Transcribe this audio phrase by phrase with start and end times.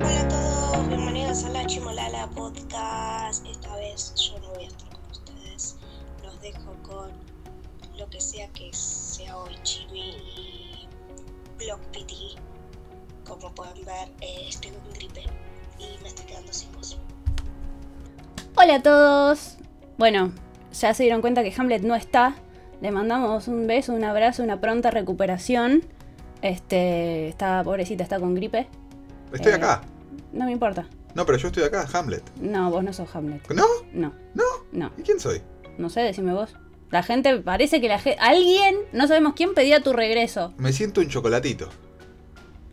[0.00, 3.44] Hola a todos, bienvenidos a la Chimolala Podcast.
[3.46, 5.76] Esta vez yo no voy a estar con ustedes.
[6.22, 7.10] Los dejo con
[7.98, 10.88] lo que sea que sea hoy Chimi y
[11.58, 12.14] Block PT.
[13.28, 15.24] Como pueden ver, eh, estoy con gripe
[15.78, 16.98] y me estoy quedando sin voz.
[18.56, 19.56] Hola a todos.
[19.98, 20.32] Bueno,
[20.72, 22.34] ya se dieron cuenta que Hamlet no está.
[22.80, 25.84] Le mandamos un beso, un abrazo, una pronta recuperación.
[26.44, 28.66] Este, está pobrecita, está con gripe.
[29.32, 29.80] Estoy Eh, acá.
[30.34, 30.86] No me importa.
[31.14, 32.22] No, pero yo estoy acá, Hamlet.
[32.38, 33.48] No, vos no sos Hamlet.
[33.54, 33.64] ¿No?
[33.94, 34.44] No, ¿No?
[34.72, 34.90] no.
[34.98, 35.40] ¿Y quién soy?
[35.78, 36.54] No sé, decime vos.
[36.90, 38.20] La gente, parece que la gente...
[38.20, 40.52] Alguien, no sabemos quién pedía tu regreso.
[40.58, 41.70] Me siento un chocolatito.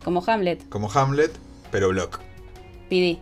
[0.04, 1.32] Como Hamlet, Como Hamlet,
[1.70, 2.20] pero Block.
[2.90, 3.20] pidí.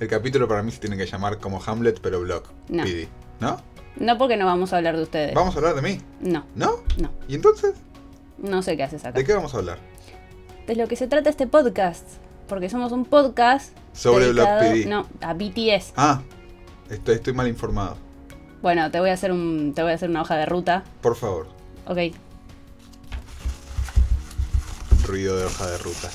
[0.00, 2.48] El capítulo para mí se tiene que llamar como Hamlet, pero Block.
[2.68, 2.82] No.
[2.82, 3.06] Pidi.
[3.38, 3.58] ¿No?
[4.00, 5.32] No porque no vamos a hablar de ustedes.
[5.34, 6.00] ¿Vamos a hablar de mí?
[6.20, 6.78] No, ¿No?
[6.98, 7.10] no.
[7.28, 7.74] ¿Y entonces?
[8.38, 9.16] No sé qué haces acá.
[9.16, 9.78] ¿De qué vamos a hablar?
[10.66, 12.06] De lo que se trata este podcast.
[12.48, 13.76] Porque somos un podcast...
[13.92, 14.86] Sobre PD.
[14.86, 15.92] No, a BTS.
[15.96, 16.22] Ah,
[16.90, 17.96] estoy, estoy mal informado.
[18.62, 20.84] Bueno, te voy a hacer un, te voy a hacer una hoja de ruta.
[21.00, 21.48] Por favor,
[21.86, 21.98] Ok.
[25.06, 26.08] ruido de hoja de ruta.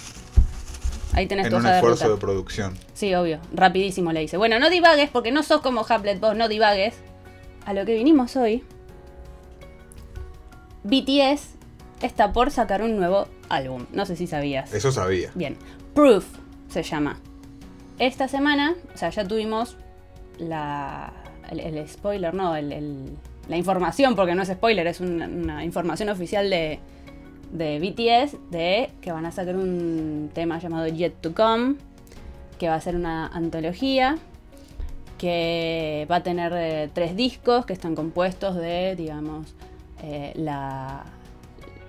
[1.14, 2.16] Ahí tenés En tu un hoja de esfuerzo ruta.
[2.16, 2.78] de producción.
[2.94, 3.40] Sí, obvio.
[3.54, 4.38] Rapidísimo le dice.
[4.38, 6.96] Bueno, no divagues porque no sos como Hamlet, vos no divagues.
[7.66, 8.64] A lo que vinimos hoy.
[10.84, 11.50] BTS
[12.02, 13.86] está por sacar un nuevo álbum.
[13.94, 14.74] No sé si sabías.
[14.74, 15.32] Eso sabía.
[15.36, 15.56] Bien.
[15.94, 16.26] Proof
[16.70, 17.18] se llama.
[18.00, 19.76] Esta semana, o sea, ya tuvimos
[20.38, 21.12] la,
[21.50, 23.18] el, el spoiler, no, el- el-
[23.50, 26.80] la información, porque no es spoiler, es una, una información oficial de,
[27.52, 31.76] de BTS de que van a sacar un tema llamado Yet to Come,
[32.60, 34.18] que va a ser una antología,
[35.18, 39.56] que va a tener eh, tres discos que están compuestos de, digamos,
[40.04, 41.06] eh, la,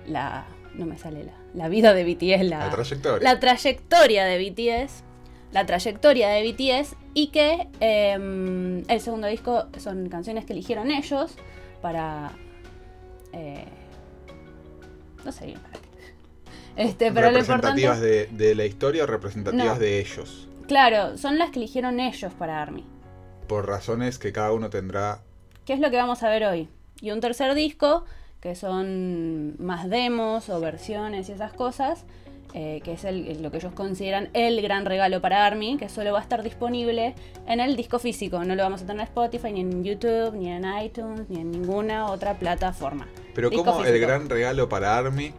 [0.07, 0.45] la...
[0.79, 3.33] no me sale la, la vida de BTS, la, La trayectoria.
[3.33, 5.03] la trayectoria de BTS,
[5.51, 11.35] la trayectoria de BTS y que em, el segundo disco son canciones que eligieron ellos
[11.81, 12.31] para...
[13.33, 13.65] eh,
[15.25, 15.89] no sé bien para qué.
[16.75, 17.81] Este, pero lo importante...
[17.81, 19.79] representativas de, de la historia o representativas No.
[19.79, 20.47] de ellos.
[20.67, 22.85] Claro, son las que eligieron ellos para ARMY.
[23.47, 25.21] Por razones que cada uno tendrá.
[25.65, 26.69] ¿Qué es lo que vamos a ver hoy?
[27.01, 28.05] Y un tercer disco,
[28.41, 32.05] que son más demos o versiones y esas cosas,
[32.53, 36.13] eh, que es el- lo que ellos consideran el gran regalo para ARMY, que solo
[36.13, 37.13] va a estar disponible
[37.47, 38.43] en el disco físico.
[38.43, 41.51] No lo vamos a tener en Spotify, ni en YouTube, ni en iTunes, ni en
[41.51, 43.07] ninguna otra plataforma.
[43.35, 45.33] Pero Disco como el gran regalo para Army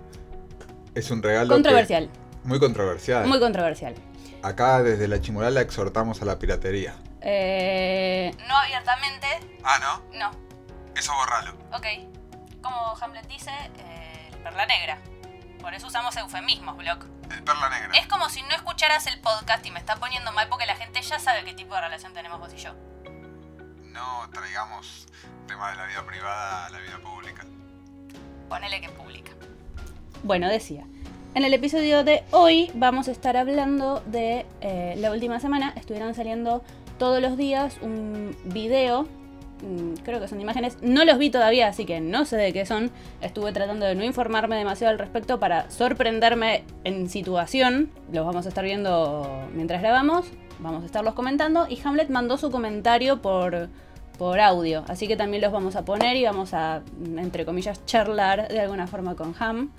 [0.95, 2.09] es un regalo que- Controversial,
[2.45, 3.27] muy controversial.
[3.27, 3.95] muy controversial.
[4.43, 6.95] Acá desde la Chimolala exhortamos a la piratería.
[7.23, 9.27] Eh, no abiertamente,
[9.65, 9.79] Ah,
[10.13, 10.19] ¿no?
[10.19, 10.31] no.
[10.97, 11.53] Eso borralo.
[11.77, 11.87] Ok.
[12.63, 14.99] Como Hamlet dice, eh, perla negra.
[15.61, 17.05] Por eso usamos eufemismos, Block.
[17.31, 17.99] El perla negra.
[17.99, 21.01] Es como si no escucharas el podcast y me está poniendo mal porque la gente
[21.03, 22.75] ya sabe qué tipo de relación tenemos vos y yo.
[23.83, 25.07] No traigamos
[25.47, 27.45] temas de la vida privada a la vida pública.
[28.49, 29.33] Ponele que publica.
[30.23, 30.85] Bueno, decía.
[31.35, 35.73] En el episodio de hoy vamos a estar hablando de eh, la última semana.
[35.77, 36.65] Estuvieron saliendo
[36.99, 39.07] todos los días un video.
[39.63, 40.79] Mm, Creo que son imágenes.
[40.83, 42.91] No los vi todavía, así que no sé de qué son.
[43.21, 47.91] Estuve tratando de no informarme demasiado al respecto para sorprenderme en situación.
[48.13, 50.27] Los vamos a estar viendo mientras grabamos.
[50.59, 51.67] Vamos a estarlos comentando.
[51.69, 53.69] Y Hamlet mandó su comentario por,
[54.19, 54.85] por audio.
[54.89, 56.83] Así que también los vamos a poner y vamos a,
[57.17, 59.71] entre comillas, charlar de alguna forma con Ham.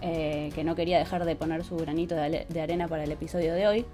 [0.00, 3.66] eh, que no quería dejar de poner su granito de arena para el episodio de
[3.66, 3.86] hoy.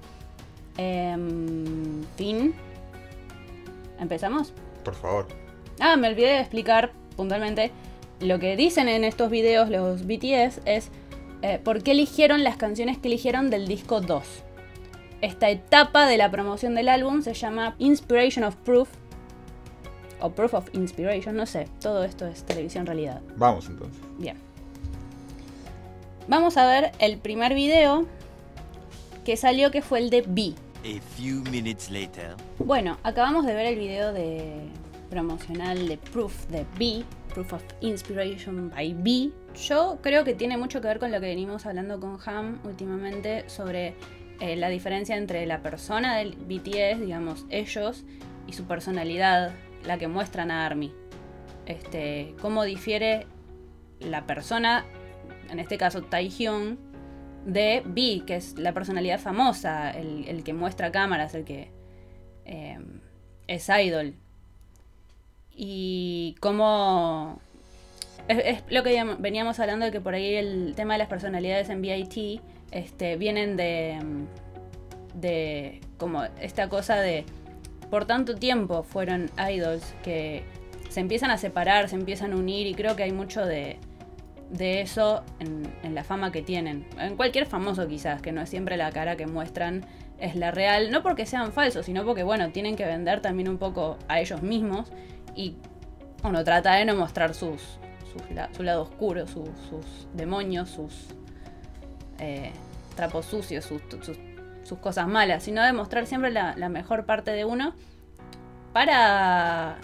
[0.77, 2.55] Em, fin.
[3.99, 4.53] ¿Empezamos?
[4.85, 5.27] Por favor.
[5.81, 7.71] Ah, me olvidé de explicar puntualmente.
[8.21, 10.91] Lo que dicen en estos videos los BTS es
[11.43, 14.23] eh, por qué eligieron las canciones que eligieron del disco 2.
[15.23, 18.89] Esta etapa de la promoción del álbum se llama Inspiration of Proof.
[20.21, 21.67] O Proof of Inspiration, no sé.
[21.81, 23.23] Todo esto es televisión realidad.
[23.37, 24.01] Vamos entonces.
[24.19, 24.37] Bien.
[26.29, 28.07] Vamos a ver el primer video
[29.25, 30.55] que salió que fue el de B.
[30.85, 32.35] A few minutes later.
[32.59, 34.69] Bueno, acabamos de ver el video de
[35.11, 37.05] promocional de Proof de B,
[37.35, 39.31] Proof of Inspiration by B.
[39.55, 43.49] Yo creo que tiene mucho que ver con lo que venimos hablando con Ham últimamente
[43.49, 43.95] sobre
[44.41, 48.05] eh, la diferencia entre la persona del BTS, digamos, ellos,
[48.47, 49.53] y su personalidad,
[49.85, 50.95] la que muestran a ARMY.
[51.67, 53.27] Este, cómo difiere
[54.01, 54.87] la persona,
[55.51, 56.79] en este caso Taehyung,
[57.45, 61.71] de B, que es la personalidad famosa, el, que muestra cámaras, el que
[62.45, 62.79] eh,
[63.47, 64.15] es idol.
[65.63, 67.39] Y cómo...
[68.29, 71.83] Es, lo que veníamos hablando de que por ahí el tema de las personalidades en
[71.83, 72.41] BIT
[72.71, 73.99] este, vienen de,
[75.13, 77.27] de como esta cosa de,
[77.91, 80.45] por tanto tiempo fueron idols que
[80.89, 83.77] se empiezan a separar, se empiezan a unir y creo que hay mucho de,
[84.49, 86.87] de eso en, la fama que tienen.
[86.99, 89.85] En cualquier famoso quizás, que no es siempre la cara que muestran
[90.19, 93.59] es la real, no porque sean falsos, sino porque bueno, tienen que vender también un
[93.59, 94.91] poco a ellos mismos
[95.35, 95.57] y
[96.23, 97.63] uno trata de no mostrar sus,
[98.57, 99.49] su lado oscuro, sus,
[100.15, 100.93] demonios, sus
[102.19, 102.53] eh,
[102.97, 103.81] trapos sucios, sus,
[104.79, 107.75] cosas malas, sino de mostrar siempre la, mejor parte de uno
[108.73, 109.79] para,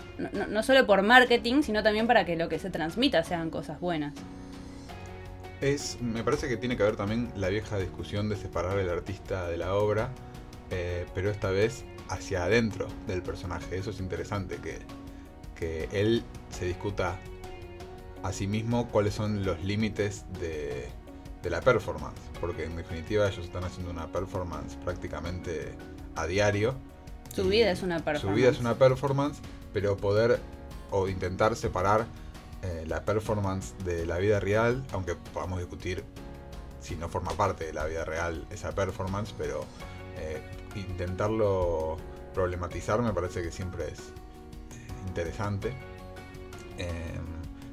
[0.48, 4.14] no, solo por marketing, sino también para que lo que se transmita sean cosas buenas.
[5.60, 9.48] Es, me parece que tiene que ver también la vieja discusión de separar el artista
[9.48, 10.10] de la obra,
[10.70, 13.76] eh, pero esta vez hacia adentro del personaje.
[13.76, 14.78] Eso es interesante, que,
[15.58, 17.16] que él se discuta
[18.22, 20.88] a sí mismo cuáles son los límites de,
[21.44, 25.76] la performance, porque en definitiva ellos están haciendo una performance prácticamente
[26.16, 26.74] a diario.
[27.32, 28.22] Su vida es una performance.
[28.22, 29.38] Su vida es una performance,
[29.72, 30.40] pero poder
[30.90, 32.04] o intentar separar
[32.62, 36.02] eh, la performance de la vida real, aunque podamos discutir
[36.80, 39.64] si no forma parte de la vida real esa performance, pero
[40.18, 40.42] eh,
[40.74, 41.96] intentarlo
[42.34, 44.12] problematizar me parece que siempre es
[45.06, 45.68] interesante.
[46.78, 47.24] Em,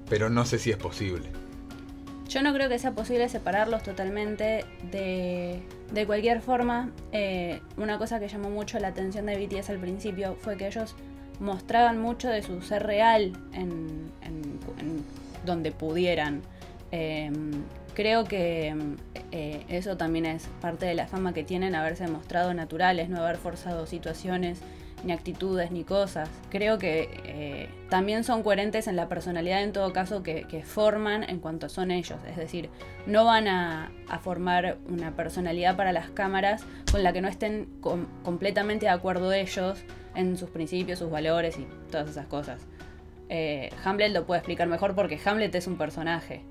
[0.09, 1.29] pero no sé si es posible.
[2.29, 5.59] Yo no creo que sea posible separarlos totalmente de,
[5.91, 6.89] de cualquier forma.
[7.11, 10.95] Eh, una cosa que llamó mucho la atención de BTS al principio fue que ellos
[11.39, 14.11] mostraban mucho de su ser real en,
[15.45, 16.41] donde pudieran.
[16.91, 17.51] Em,
[17.93, 18.73] creo que
[19.31, 23.37] eh, eso también es parte de la fama que tienen, haberse mostrado naturales, no haber
[23.37, 24.59] forzado situaciones
[25.03, 26.29] ni actitudes, ni cosas.
[26.49, 31.39] Creo que eh, también son coherentes en la personalidad en todo caso que, forman en
[31.39, 32.19] cuanto son ellos.
[32.27, 32.69] Es decir,
[33.05, 33.91] no van a,
[34.21, 37.67] formar una personalidad para las cámaras con la que no estén
[38.23, 39.83] completamente de acuerdo ellos
[40.15, 42.61] en sus principios, sus valores y todas esas cosas.
[43.29, 46.43] Eh, Hamlet lo puede explicar mejor porque Hamlet es un personaje.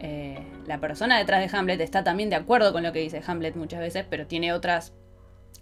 [0.00, 3.54] Eh, la persona detrás de Hamlet está también de acuerdo con lo que dice Hamlet
[3.54, 4.92] muchas veces, pero tiene otras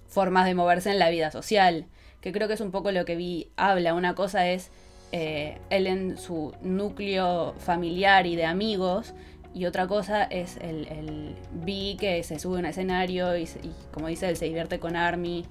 [0.08, 1.86] formas de moverse en la vida social
[2.22, 3.92] que creo que es un poco lo que vi habla.
[3.92, 4.70] Una cosa es
[5.10, 9.12] eh, él en su núcleo familiar y de amigos,
[9.54, 13.46] y otra cosa es el, el Vi que se sube a un escenario y,
[13.92, 15.44] como dice él, se divierte con Army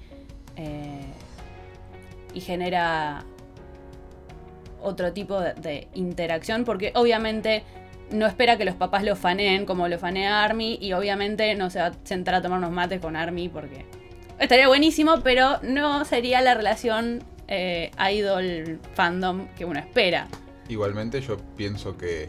[0.56, 1.06] eh,
[2.34, 3.24] y genera
[4.82, 7.64] otro tipo de, interacción, porque obviamente
[8.10, 11.80] no espera que los papás lo faneen como lo fanea Army y obviamente no se
[11.80, 13.86] va a sentar a tomar unos mates con Army porque
[14.42, 20.28] Estaría buenísimo, pero no sería la relación eh, idol-fandom que uno espera.
[20.68, 22.24] Igualmente yo pienso que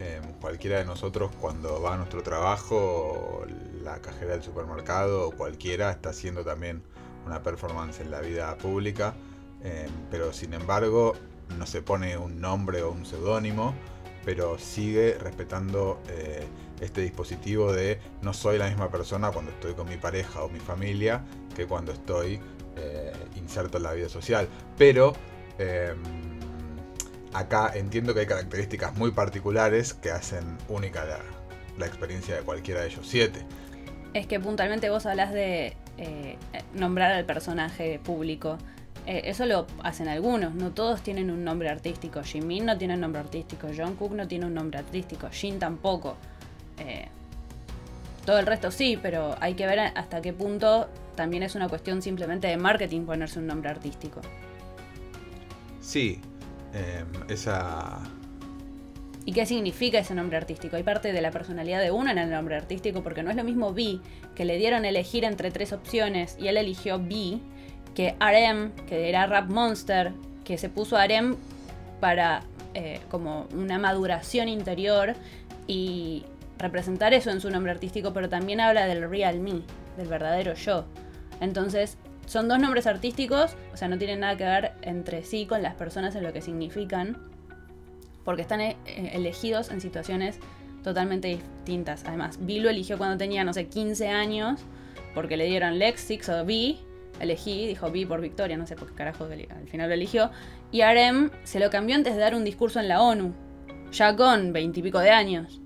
[0.00, 3.46] em, cualquiera de nosotros cuando va a nuestro trabajo,
[3.80, 6.82] la cajera del supermercado o cualquiera está haciendo también
[7.26, 9.14] una performance en la vida pública,
[9.62, 11.14] em, pero sin embargo
[11.56, 13.72] no se pone un nombre o un seudónimo,
[14.24, 16.44] pero sigue respetando eh,
[16.82, 20.58] este dispositivo de no soy la misma persona cuando estoy con mi pareja o mi
[20.58, 21.22] familia
[21.54, 22.40] que cuando estoy
[22.76, 24.48] eh, inserto en la vida social.
[24.76, 25.12] Pero
[25.58, 25.96] em,
[27.32, 31.04] acá entiendo que hay características muy particulares que hacen única
[31.78, 33.44] la, experiencia de cualquiera de ellos siete.
[34.14, 36.36] Es que puntualmente vos hablas de eh,
[36.74, 38.58] nombrar al personaje público.
[39.06, 42.22] Eh, eso lo hacen algunos, no todos tienen un nombre artístico.
[42.22, 46.16] Jimin no tiene un nombre artístico, Jungkook no tiene un nombre artístico, Jin tampoco.
[48.24, 52.02] Todo el resto sí, pero hay que ver hasta qué punto también es una cuestión
[52.02, 54.20] simplemente de marketing ponerse un nombre artístico.
[55.80, 56.20] Sí,
[56.72, 57.98] em, esa...
[59.24, 60.76] ¿Y qué significa ese nombre artístico?
[60.76, 63.44] Hay parte de la personalidad de uno en el nombre artístico, porque no es lo
[63.44, 64.00] mismo B,
[64.34, 67.38] que le dieron elegir entre tres opciones y él eligió B,
[67.94, 70.12] que RM, que era Rap Monster,
[70.44, 71.36] que se puso RM
[72.00, 72.42] para
[72.74, 75.14] eh, como una maduración interior
[75.68, 76.24] y
[76.62, 79.60] representar eso en su nombre artístico, pero también habla del real me,
[79.96, 80.86] del verdadero yo.
[81.40, 85.60] Entonces, son dos nombres artísticos, o sea, no tienen nada que ver entre sí con
[85.60, 87.18] las personas en lo que significan,
[88.24, 90.38] porque están eh, elegidos en situaciones
[90.84, 92.04] totalmente distintas.
[92.06, 94.60] Además, B lo eligió cuando tenía, no sé, 15 años,
[95.14, 96.76] porque le dieron Lexix o B,
[97.18, 100.30] elegí, dijo B por Victoria, no sé por qué carajo al final lo eligió,
[100.70, 103.32] y RM se lo cambió antes de dar un discurso en la ONU,
[103.90, 105.61] ya con veintipico de años.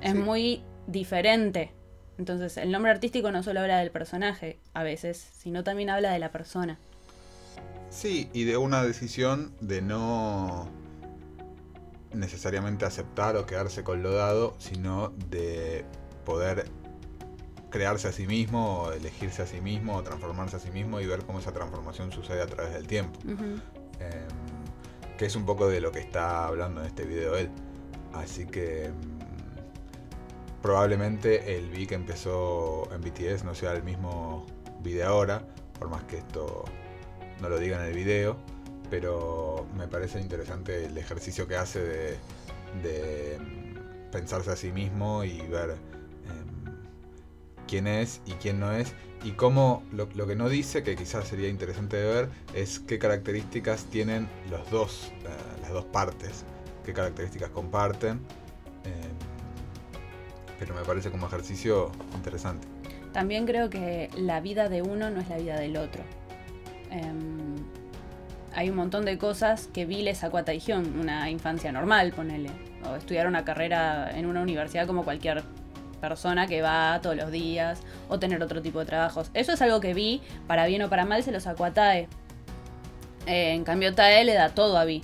[0.00, 1.72] Es muy diferente.
[2.18, 6.18] Entonces, el nombre artístico no solo habla del personaje a veces, sino también habla de
[6.18, 6.78] la persona.
[7.90, 10.68] Sí, y de una decisión de no
[12.12, 15.84] necesariamente aceptar o quedarse con lo dado, sino de
[16.24, 16.64] poder
[17.70, 21.06] crearse a sí mismo, o elegirse a sí mismo, o transformarse a sí mismo y
[21.06, 23.18] ver cómo esa transformación sucede a través del tiempo.
[23.26, 27.50] Em, que es un poco de lo que está hablando en este video él.
[28.12, 29.17] Así que mm,
[30.68, 34.44] probablemente el V que empezó en BTS no sea el mismo
[34.82, 35.42] V de ahora,
[35.78, 36.66] por más que esto
[37.40, 38.36] no lo diga en el video,
[38.90, 42.18] pero me parece interesante el ejercicio que hace
[42.82, 46.74] de, mm, pensarse a sí mismo y ver em,
[47.66, 48.92] quién es y quién no es
[49.24, 53.86] y cómo lo, que no dice, que quizás sería interesante de ver, es qué características
[53.86, 56.44] tienen los dos, eh, las dos partes,
[56.84, 58.20] qué características comparten.
[58.84, 59.37] Em,
[60.58, 62.66] pero me parece como ejercicio interesante.
[63.12, 66.02] También creo que la vida de uno no es la vida del otro.
[66.90, 67.56] Em,
[68.54, 70.44] hay un montón de cosas que Vi le sacó a
[71.00, 72.50] una infancia normal, ponele.
[72.84, 75.42] O estudiar una carrera en una universidad como cualquier
[76.00, 79.30] persona que va todos los días, o tener otro tipo de trabajos.
[79.34, 82.08] Eso es algo que Vi, para bien o para mal, se lo sacó a Tae.
[83.26, 85.02] Eh, en cambio, Tae le da todo a Vi.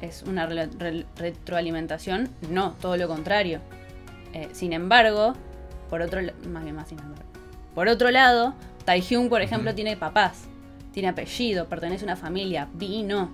[0.00, 3.60] Es una retroalimentación, no, todo lo contrario.
[4.32, 5.34] Eh, sin embargo,
[5.90, 7.24] por otro más bien más sin embargo.
[7.74, 10.48] Por otro lado, Taehyung, por ejemplo, tiene papás
[10.92, 12.68] tiene apellido, pertenece a una familia.
[12.74, 13.32] B no.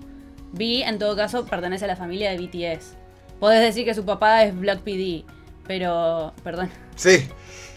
[0.51, 2.95] B, en todo caso, pertenece a la familia de BTS.
[3.39, 5.23] Podés decir que su papá es Black PD,
[5.67, 6.33] pero.
[6.43, 6.69] Perdón.
[6.95, 7.27] Sí,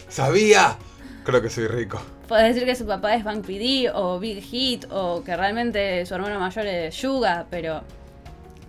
[0.09, 0.77] sabía.
[1.23, 2.01] Creo que soy rico.
[2.27, 6.15] Podés decir que su papá es Bank PD o Big Hit o que realmente su
[6.15, 7.83] hermano mayor es Yuga, pero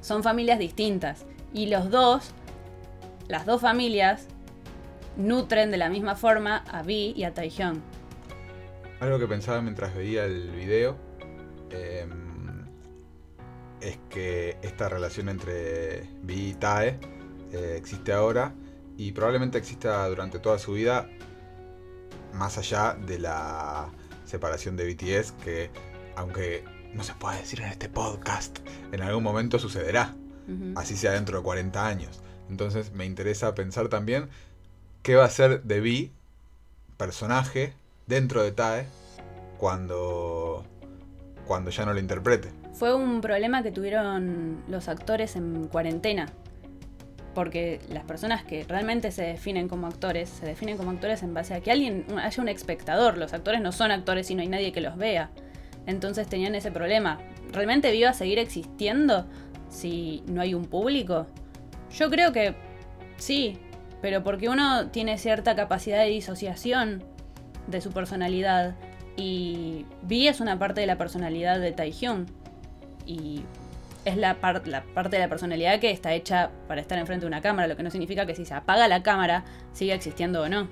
[0.00, 1.25] son familias distintas.
[1.52, 2.32] Y los dos,
[3.28, 4.26] las dos familias,
[5.16, 7.80] nutren de la misma forma a B y a Taehyung.
[9.00, 10.97] Algo que pensaba mientras veía el video
[11.71, 12.64] em,
[13.80, 16.99] es que esta relación entre Vi y Tae
[17.52, 18.54] eh, existe ahora
[18.97, 21.09] y probablemente exista durante toda su vida
[22.33, 23.90] más allá de la
[24.25, 25.71] separación de BTS que
[26.16, 28.59] aunque no se puede decir en este podcast,
[28.92, 30.14] en algún momento sucederá,
[30.76, 32.23] así sea dentro de 40 años.
[32.49, 34.28] Entonces me interesa pensar también
[35.04, 36.11] qué va a ser de Vi,
[36.96, 37.75] personaje,
[38.06, 38.87] dentro de TAE
[39.58, 40.64] cuando,
[41.46, 42.49] cuando ya no lo interprete.
[42.73, 46.26] Fue un problema que tuvieron los actores en cuarentena.
[47.34, 51.52] Porque las personas que realmente se definen como actores, se definen como actores en base
[51.52, 53.18] a que alguien haya un espectador.
[53.18, 55.30] Los actores no son actores y no hay nadie que los vea.
[55.87, 57.18] Entonces tenían ese problema.
[57.52, 59.26] ¿Realmente iba a seguir existiendo
[59.68, 61.26] si no hay un público?
[61.90, 62.54] Yo creo que
[63.18, 63.58] sí,
[64.04, 67.02] pero porque uno tiene cierta capacidad de disociación
[67.68, 68.75] de su personalidad.
[69.16, 72.26] Y Vi es una parte de la personalidad de Taehyung.
[73.06, 73.44] Y
[74.04, 77.40] es la, la parte de la personalidad que está hecha para estar enfrente de una
[77.40, 80.68] cámara, lo que no significa que si se apaga la cámara siga existiendo o no.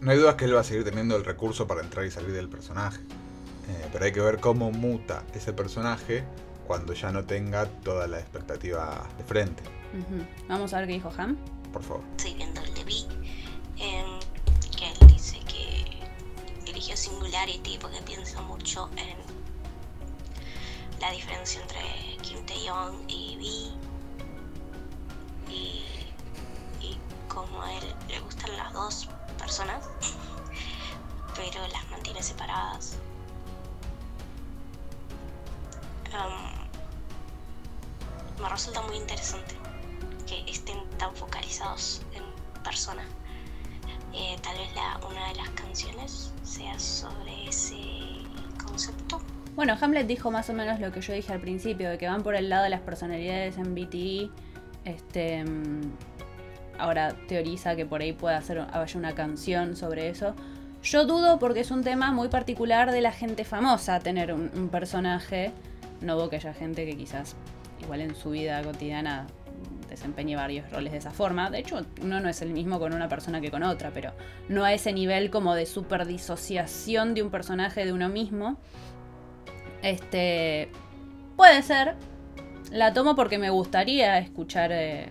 [0.00, 2.30] No hay dudas que él va a seguir teniendo el recurso para entrar y salir
[2.30, 3.00] del personaje.
[3.00, 6.22] Eh, pero hay que ver cómo muta ese personaje
[6.68, 9.64] cuando ya no tenga toda la expectativa de frente.
[10.46, 11.36] Vamos a ver qué dijo Ham.
[11.74, 12.02] Por favor.
[12.16, 13.06] Estoy viendo el de Vi.
[16.96, 19.16] Singularity porque pienso mucho en
[21.00, 23.44] la diferencia entre Kim Tae-young y V
[25.52, 25.82] y,
[26.80, 26.96] y
[27.28, 29.84] como a él le gustan las dos personas
[31.36, 32.96] pero las mantiene separadas
[38.40, 39.56] me resulta muy interesante
[40.44, 42.22] que estén tan focalizados en
[42.62, 43.06] personas
[44.16, 47.76] eh, tal vez la, una de las canciones sea sobre ese
[48.64, 49.20] concepto.
[49.56, 52.22] Bueno, Hamlet dijo más o menos lo que yo dije al principio, de que van
[52.22, 54.30] por el lado de las personalidades en BTE.
[54.84, 55.92] Este, mm,
[56.78, 60.34] ahora teoriza que por ahí pueda hacer haya una canción sobre eso.
[60.82, 64.68] Yo dudo porque es un tema muy particular de la gente famosa tener un, un
[64.68, 65.50] personaje.
[66.02, 67.34] No veo que haya gente que quizás
[67.82, 69.26] igual en su vida cotidiana
[69.94, 71.50] desempeñe varios roles de esa forma.
[71.50, 74.12] De hecho, uno no es el mismo con una persona que con otra, pero
[74.48, 78.58] no a ese nivel como de super disociación de un personaje de uno mismo.
[79.82, 80.68] Este.
[81.36, 81.96] Puede ser.
[82.70, 85.10] La tomo porque me gustaría escuchar eh,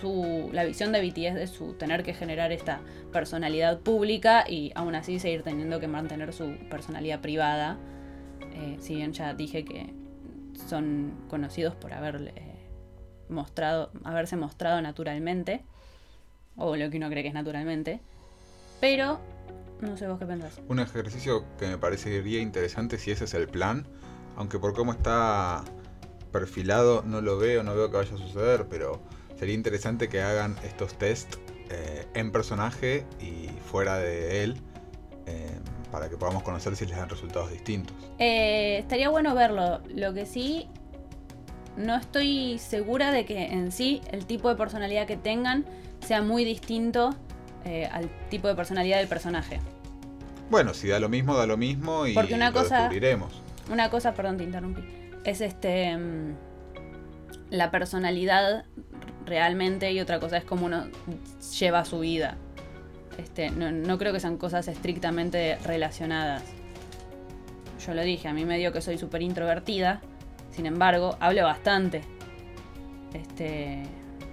[0.00, 2.80] su, la visión de BTS de su tener que generar esta
[3.12, 7.78] personalidad pública y aún así seguir teniendo que mantener su personalidad privada.
[8.54, 9.92] Eh, si bien ya dije que
[10.68, 12.53] son conocidos por haberle
[13.28, 15.62] mostrado, haberse mostrado naturalmente,
[16.56, 18.00] o lo que uno cree que es naturalmente,
[18.80, 19.20] pero
[19.80, 20.60] no sé vos qué pensás.
[20.68, 23.86] Un ejercicio que me parecería interesante si ese es el plan,
[24.36, 25.64] aunque por cómo está
[26.32, 29.00] perfilado no lo veo, no veo que vaya a suceder, pero
[29.38, 31.36] sería interesante que hagan estos test
[31.70, 34.56] eh, en personaje y fuera de él
[35.26, 35.58] eh,
[35.90, 37.94] para que podamos conocer si les dan resultados distintos.
[38.18, 39.80] Eh, estaría bueno verlo.
[39.88, 40.68] Lo que sí,
[41.76, 45.64] no estoy segura de que en sí el tipo de personalidad que tengan
[46.00, 47.14] sea muy distinto
[47.64, 49.60] eh, al tipo de personalidad del personaje.
[50.50, 53.32] Bueno, si da lo mismo, da lo mismo y Porque una lo cosa- descubriremos.
[53.70, 54.82] Una cosa, perdón, te interrumpí.
[55.24, 55.96] Es este.
[55.96, 56.34] mm,
[57.50, 58.64] la personalidad
[59.26, 60.86] realmente y otra cosa es cómo uno
[61.58, 62.36] lleva su vida.
[63.16, 66.42] Este, no, no creo que sean cosas estrictamente relacionadas.
[67.86, 70.00] Yo lo dije, a mí me dio que soy súper introvertida.
[70.54, 72.02] Sin embargo, hablo bastante.
[73.12, 73.82] Este.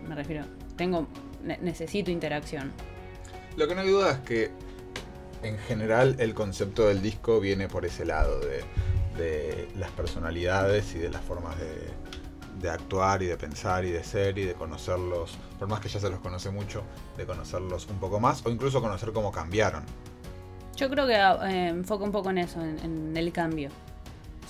[0.07, 0.45] Me refiero.
[0.75, 1.07] Tengo.
[1.43, 2.71] ne- necesito interacción.
[3.57, 4.51] Lo que no hay duda es que
[5.43, 8.63] en general el concepto del disco viene por ese lado de,
[9.17, 11.89] de las personalidades y de las formas de,
[12.61, 15.99] de actuar y de pensar y de ser y de conocerlos, por más que ya
[15.99, 16.83] se los conoce mucho,
[17.17, 19.83] de conocerlos un poco más o incluso conocer cómo cambiaron.
[20.77, 23.69] Yo creo que eh, enfoca un poco en eso, en, en el cambio.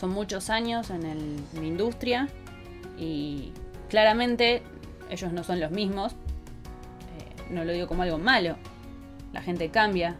[0.02, 2.28] Son muchos años en, el- en la industria
[2.98, 3.52] y
[3.88, 4.64] claramente
[5.12, 6.14] ellos no son los mismos.
[6.14, 8.58] Eh, no lo digo como algo malo.
[9.32, 10.18] La gente cambia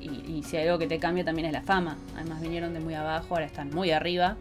[0.00, 1.96] y, y si hay algo que te cambia también es la fama.
[2.14, 4.36] Además vinieron de muy abajo, ahora están muy arriba.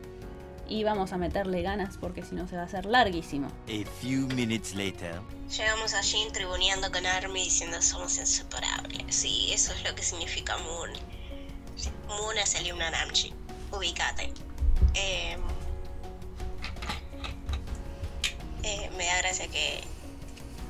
[0.68, 3.48] Y vamos a meterle ganas porque si no se va a hacer larguísimo.
[3.68, 5.20] A few minutes later.
[5.58, 9.04] Llegamos a Jin tribuneando con Army diciendo somos inseparables.
[9.16, 10.92] Sí, eso es lo que significa Moon.
[12.08, 13.34] Moon es el himno Namchi.
[13.72, 14.32] Ubicate.
[14.96, 15.38] Eh,
[18.64, 19.84] eh, me da gracia que,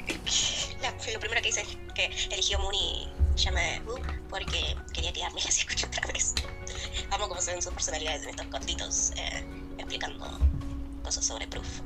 [1.13, 5.41] lo primero que hice es que eligió Moon y llamé Wu porque quería que Army
[5.41, 6.33] las escuche otra vez.
[7.11, 9.45] Amo cómo se ven sus personalidades en estos cortitos eh,
[9.77, 10.39] explicando
[11.03, 11.81] cosas sobre Proof.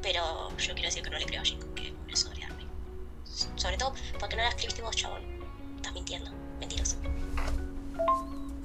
[0.00, 2.42] Pero yo quiero decir que no le creo a Jin que es sobre.
[3.56, 5.22] Sobre todo porque no la escribiste vos, chabón.
[5.76, 6.30] Estás mintiendo.
[6.58, 6.96] Mentiroso.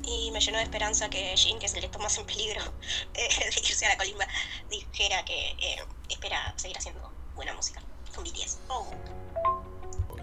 [0.08, 2.62] Y me llenó de esperanza que Jin, que es el que está más en peligro
[3.14, 4.26] eh, de irse a la colimba,
[4.70, 7.82] dijera que eh, espera seguir haciendo buena música
[8.16, 8.60] con BTS.
[8.70, 8.88] Oh.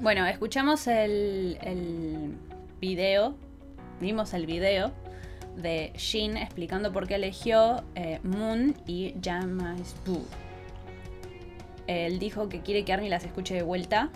[0.00, 2.36] Bueno, escuchamos el, el
[2.80, 3.36] video,
[4.00, 4.92] vimos el video
[5.56, 10.24] de Shin explicando por qué eligió eh, Moon y Jamas Boo.
[11.86, 14.10] Él dijo que quiere que Army las escuche de vuelta,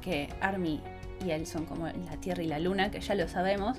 [0.00, 0.80] que Army
[1.24, 3.78] y él son como la Tierra y la Luna, que ya lo sabemos.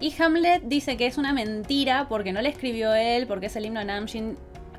[0.00, 3.66] Y Hamlet dice que es una mentira porque no le escribió él, porque es el
[3.66, 4.36] himno de Namjin.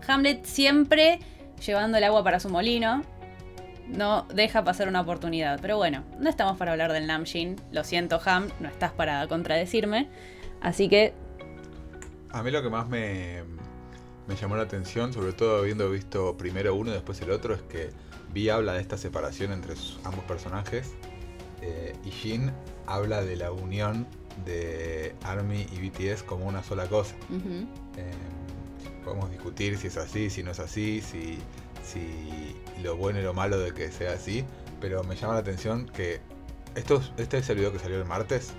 [0.08, 1.20] Hamlet siempre
[1.66, 3.04] llevando el agua para su molino,
[3.88, 5.60] no deja pasar una oportunidad.
[5.62, 7.56] Pero bueno, no estamos para hablar del Namjin.
[7.72, 10.10] Lo siento, Ham, no estás para contradecirme.
[10.62, 11.14] Así que,
[12.32, 13.44] A mí lo que más me,
[14.28, 17.62] me llamó la atención, sobre todo habiendo visto primero uno y después el otro, es
[17.62, 17.92] que
[18.34, 20.92] Vi habla de esta separación entre ambos personajes
[21.66, 22.52] eh, y Jin
[22.88, 24.06] habla de la unión
[24.46, 27.16] de ARMY y BTS como una sola cosa.
[27.98, 28.12] Eh,
[29.06, 31.38] podemos discutir si es así, si no es así, si,
[31.86, 34.44] si lo bueno y lo malo de que sea así,
[34.82, 36.20] pero me llama la atención que
[36.76, 38.52] esto, es- este es el video que salió el martes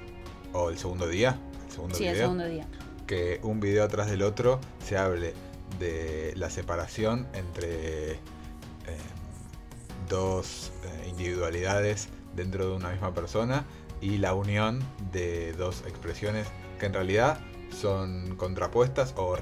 [0.53, 2.67] o el segundo día, el segundo sí, el segundo día.
[3.07, 5.35] que un video atrás del otro se hable
[5.79, 8.19] de la separación entre eh,
[10.09, 13.65] dos eh, individualidades dentro de una misma persona
[14.01, 16.47] y la unión de dos expresiones
[16.79, 17.39] que en realidad
[17.71, 19.37] son contrapuestas o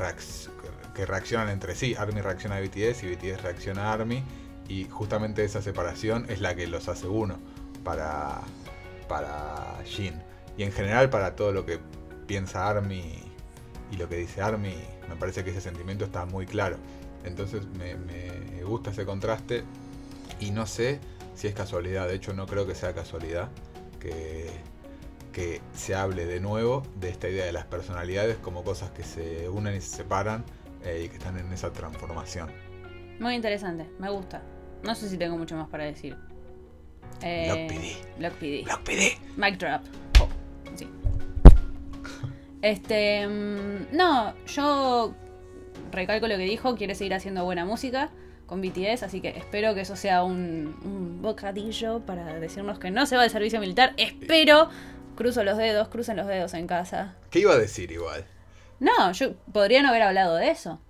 [0.95, 1.95] que reaccionan entre sí.
[1.95, 4.23] ARMY reacciona a BTS y BTS reacciona a ARMY
[4.69, 7.39] y justamente esa separación es la que los hace uno
[7.85, 8.41] para,
[9.09, 10.15] para Jin.
[10.57, 11.81] Y en general para todo lo que
[12.27, 13.03] piensa ARMY
[13.91, 14.75] y lo que dice ARMY,
[15.09, 16.77] me parece que ese sentimiento está muy claro.
[17.25, 19.65] Entonces me gusta ese contraste
[20.41, 21.01] y no sé
[21.35, 23.49] si es casualidad, de hecho no creo que sea casualidad
[24.01, 24.47] que,
[25.33, 29.49] que se hable de nuevo de esta idea de las personalidades como cosas que se
[29.49, 30.45] unen y se separan
[30.85, 32.51] eh, y que están en esa transformación.
[33.21, 34.43] Muy interesante, me gusta.
[34.83, 36.17] No sé si tengo mucho más para decir.
[37.23, 37.69] Eh,
[38.19, 38.65] Block PD.
[38.65, 39.19] Block PD.
[39.37, 39.83] Mic drop.
[40.75, 40.89] Sí.
[42.63, 43.27] Este.
[43.27, 45.15] mm, No, yo
[45.93, 46.75] recalco lo que dijo.
[46.75, 48.11] Quiere seguir haciendo buena música
[48.53, 49.03] con BTS.
[49.03, 53.23] Así que espero que eso sea un, un bocadillo para decirnos que no se va
[53.23, 53.95] de servicio militar.
[53.97, 54.69] Espero.
[55.17, 57.15] Cruzo los dedos, crucen los dedos en casa.
[57.31, 58.25] ¿Qué iba a decir igual?
[58.81, 60.81] No, yo podría no haber hablado de eso.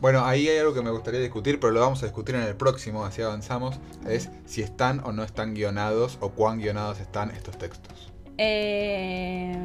[0.00, 2.54] Bueno, ahí hay algo que me gustaría discutir, pero lo vamos a discutir en el
[2.54, 3.78] próximo, así avanzamos.
[4.06, 8.12] Es si están o no están guionados o cuán guionados están estos textos.
[8.38, 9.56] Eh,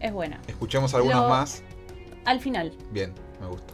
[0.00, 0.40] es buena.
[0.48, 1.62] Escuchemos algunos Lo- más.
[2.24, 3.72] Al final, Bien, me gusta.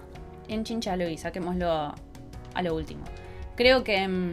[0.48, 1.94] Enchinchalo y saquémoslo a,
[2.62, 3.04] lo último.
[3.56, 4.32] Creo que mm,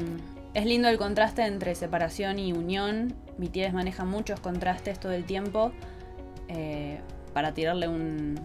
[0.54, 3.14] es lindo el contraste entre separación y unión.
[3.38, 5.72] BTS maneja muchos contrastes todo el tiempo
[6.48, 7.00] eh,
[7.34, 8.40] para tirarle un,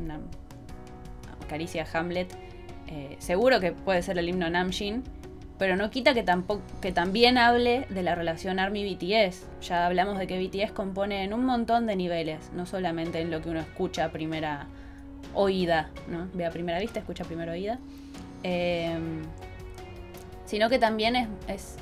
[0.00, 0.18] una
[1.48, 2.34] caricia a Hamlet.
[2.86, 5.04] Eh, seguro que puede ser el himno Namjin,
[5.58, 9.46] pero no quita que, tampoco, que también hable de la relación ARMY-BTS.
[9.60, 13.42] Ya hablamos de que BTS compone en un montón de niveles, no solamente en lo
[13.42, 14.68] que uno escucha a primera
[15.34, 16.28] oída, ¿no?
[16.34, 17.78] Ve a primera vista, escucha a primera oída.
[18.42, 18.98] Eh,
[20.50, 21.76] sino que también es,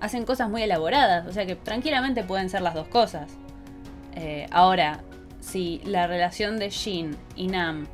[0.00, 3.30] hacen cosas muy elaboradas, o sea que tranquilamente pueden ser las dos cosas.
[4.16, 5.00] Eh, ahora,
[5.40, 7.86] si la relación de Shin y Nam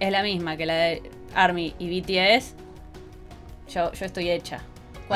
[0.00, 1.02] es la misma que la de
[1.34, 2.54] Army y BTS,
[3.68, 4.62] yo, yo estoy hecha.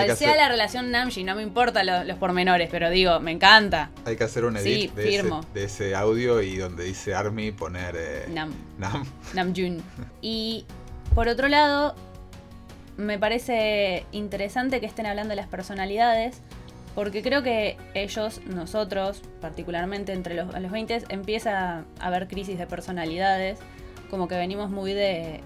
[0.05, 3.91] Cual sea la relación Nam-Shin, no me importa los pormenores, pero digo, me encanta.
[4.05, 8.53] Hay que hacer un edit de, ese, audio y donde dice Army poner eh, Nam.
[8.79, 9.05] Nam.
[9.35, 9.83] Namjoon.
[10.23, 10.65] y
[11.15, 11.95] por otro lado,
[12.97, 16.41] me parece interesante que estén hablando de las personalidades,
[16.95, 22.67] porque creo que ellos, nosotros, particularmente entre los, los 20, empieza a haber crisis de
[22.67, 23.59] personalidades,
[24.11, 25.41] como que venimos muy de,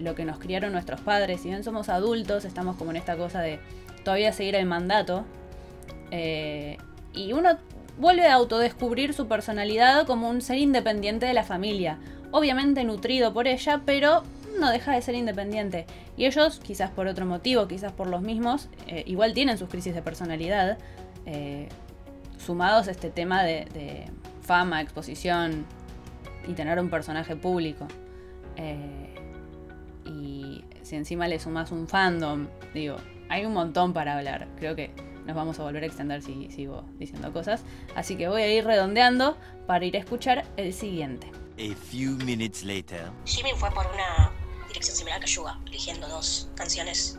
[0.00, 3.40] lo que nos criaron nuestros padres, si bien somos adultos, estamos como en esta cosa
[3.40, 3.60] de
[4.06, 5.24] todavía seguir el mandato,
[6.12, 6.78] eh,
[7.12, 7.58] y uno
[7.98, 11.98] vuelve a autodescubrir su personalidad como un ser independiente de la familia,
[12.30, 14.22] obviamente nutrido por ella, pero
[14.60, 15.86] no deja de ser independiente.
[16.16, 19.92] Y ellos, quizás por otro motivo, quizás por los mismos, eh, igual tienen sus crisis
[19.92, 20.78] de personalidad,
[21.24, 21.68] eh,
[22.38, 24.06] sumados a este tema de,
[24.40, 25.66] fama, exposición
[26.46, 27.88] y tener un personaje público.
[30.04, 34.48] Y si encima le sumas un fandom, digo, hay un montón para hablar.
[34.58, 34.90] Creo que
[35.26, 37.62] nos vamos a volver a extender si sigo diciendo cosas.
[37.94, 39.36] Así que voy a ir redondeando
[39.66, 41.30] para ir a escuchar el siguiente.
[41.58, 43.10] A few minutes later.
[43.24, 44.32] Jimin fue por una
[44.68, 47.18] dirección similar que Yuga, eligiendo dos canciones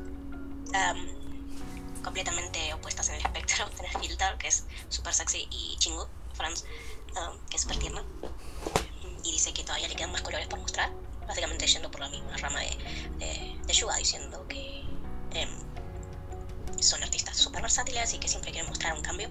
[2.03, 3.65] completamente opuestas en el espectro.
[3.77, 6.63] Tenés Filter, que es super sexy, y Chingu, Franz,
[7.49, 8.03] que es súper tierna.
[9.23, 10.91] Y dice que todavía le quedan más colores por mostrar,
[11.27, 14.83] básicamente yendo por la misma rama de, de, Yuga, diciendo que
[15.33, 15.49] em,
[16.83, 19.29] son artistas súper versátiles y que siempre quieren mostrar un cambio.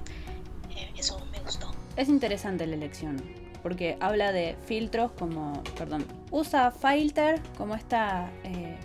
[0.70, 1.72] Eh, eso me gustó.
[1.96, 3.22] Es interesante la elección
[3.66, 8.76] porque habla de filtros como, perdón, usa filter como esta, eh,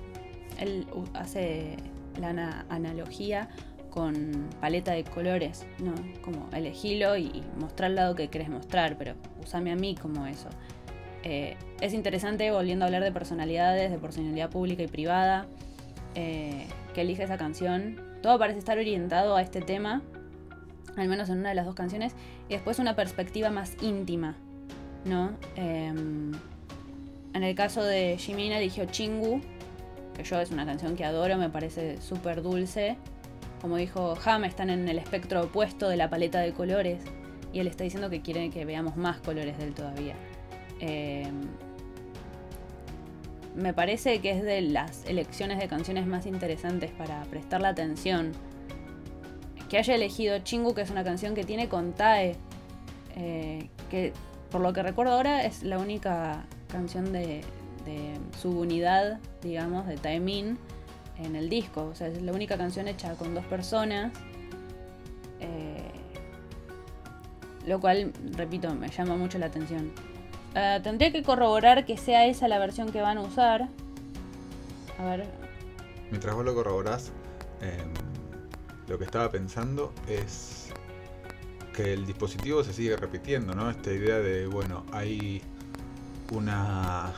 [0.58, 1.78] él hace
[2.20, 3.48] la analogía
[3.92, 5.94] con paleta de colores, ¿no?
[6.24, 10.50] Como elegilo y, mostrar el lado que querés mostrar, pero usame a mí como eso.
[11.22, 15.46] Eh, es interesante, volviendo a hablar de personalidades, de personalidad pública y privada,
[16.16, 18.02] eh, que elige esa canción.
[18.22, 20.02] Todo parece estar orientado a este tema,
[20.96, 22.14] al menos en una de las dos canciones,
[22.50, 24.36] y después una perspectiva más íntima
[25.06, 25.32] ¿no?
[25.56, 26.32] Em,
[27.34, 29.42] en el caso de Jimin eligió Chingu,
[30.16, 32.98] que yo es una canción que adoro, me parece súper dulce.
[33.62, 37.04] Como dijo Ham, están en el espectro opuesto de la paleta de colores
[37.54, 40.16] y él está diciendo que quiere que veamos más colores de él todavía.
[40.80, 41.42] Em,
[43.56, 48.32] me parece que es de las elecciones de canciones más interesantes para prestarle atención.
[49.70, 52.36] Que haya elegido Chingu, que es una canción que tiene con Tae,
[53.16, 54.14] eh, que
[54.52, 57.42] por lo que recuerdo ahora, es la única canción de,
[58.40, 60.58] subunidad, digamos, de Taemin
[61.18, 61.86] en el disco.
[61.86, 64.14] O sea, es la única canción hecha con dos personas.
[65.40, 65.92] Eh,
[67.66, 69.92] lo cual, repito, me llama mucho la atención.
[70.56, 73.70] Eh, tendría que corroborar que sea esa la versión que van a usar.
[75.00, 75.26] A ver.
[76.10, 77.12] Mientras vos lo corroborás,
[77.62, 77.94] em,
[78.88, 80.74] lo que estaba pensando es
[81.74, 83.70] que el dispositivo se sigue repitiendo, ¿no?
[83.70, 85.42] Esta idea de, bueno, hay
[86.32, 87.14] una,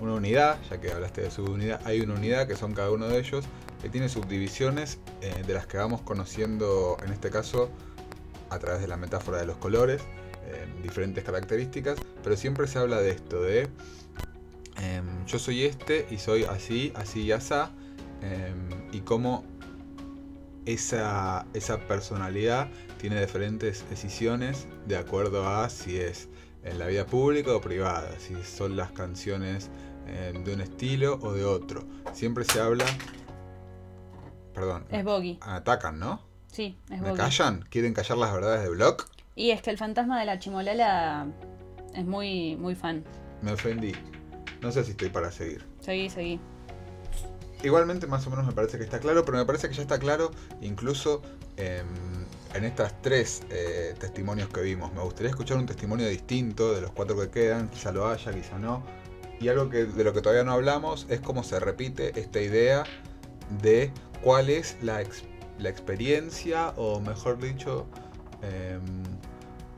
[0.00, 3.18] una unidad, ya que hablaste de subunidad, hay una unidad que son cada uno de
[3.18, 3.44] ellos,
[3.80, 7.70] que tiene subdivisiones eh, de las que vamos conociendo, en este caso,
[8.50, 10.02] a través de la metáfora de los colores,
[10.82, 13.68] diferentes características, pero siempre se habla de esto, de
[14.82, 17.70] em, yo soy este y soy así, así y asá,
[18.22, 19.44] em, y cómo
[20.66, 26.28] esa, esa personalidad tiene diferentes decisiones de acuerdo a si es
[26.62, 29.70] en la vida pública o privada, si son las canciones
[30.06, 31.84] eh, de un estilo o de otro.
[32.12, 32.84] Siempre se habla...
[34.54, 34.86] Perdón.
[34.90, 35.38] Es Boggy.
[35.42, 36.22] Atacan, ¿no?
[36.50, 37.64] Sí, es ¿Me callan?
[37.68, 39.08] ¿Quieren callar las verdades de Block?
[39.36, 41.26] Y es que el fantasma de la chimolala
[41.94, 43.04] es muy, muy fan.
[43.42, 43.92] Me ofendí.
[44.60, 45.64] No sé si estoy para seguir.
[45.80, 46.40] Seguí, seguí.
[47.62, 49.98] Igualmente más o menos me parece que está claro, pero me parece que ya está
[49.98, 51.22] claro incluso
[51.56, 54.92] en estas tres eh, testimonios que vimos.
[54.92, 58.58] Me gustaría escuchar un testimonio distinto de los cuatro que quedan, quizá lo haya, quizá
[58.58, 58.82] no.
[59.40, 62.84] Y algo que, de lo que todavía no hablamos es cómo se repite esta idea
[63.62, 63.90] de
[64.22, 65.24] cuál es la, ex-
[65.58, 67.86] la experiencia, o mejor dicho,
[68.44, 68.82] em,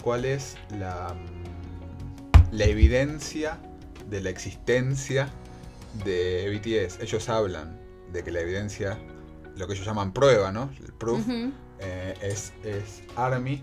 [0.03, 3.59] cuál es la, mm, la evidencia
[4.09, 5.29] de la existencia
[6.05, 7.03] de BTS.
[7.03, 7.79] Ellos hablan
[8.13, 8.99] de que la evidencia,
[9.57, 10.71] lo que ellos llaman prueba, ¿no?
[10.85, 11.27] El proof,
[11.81, 13.63] eh, es, es ARMY.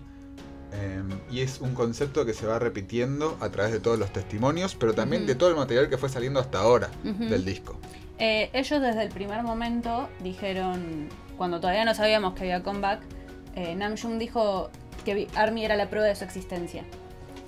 [0.72, 4.74] em, y es un concepto que se va repitiendo a través de todos los testimonios,
[4.74, 7.78] pero también de todo el material que fue saliendo hasta ahora del disco.
[8.18, 13.02] Eh, ellos desde el primer momento dijeron, cuando todavía no sabíamos que había comeback,
[13.54, 14.68] eh, Namjoon dijo
[15.04, 16.84] que ARMY era la prueba de su existencia.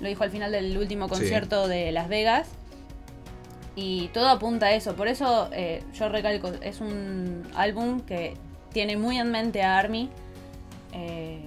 [0.01, 1.11] Lo dijo al final del último Sí.
[1.15, 2.49] concierto de Las Vegas.
[3.75, 4.95] Y todo apunta a eso.
[4.95, 8.35] Por eso eh, yo recalco, es un álbum que
[8.73, 10.09] tiene muy en mente a ARMY.
[10.93, 11.43] Eh,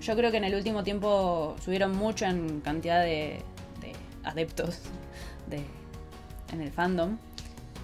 [0.00, 3.40] yo creo que en el último tiempo subieron mucho en cantidad de,
[3.82, 3.92] de
[4.24, 4.78] adeptos
[5.48, 5.62] de,
[6.52, 7.18] en el fandom.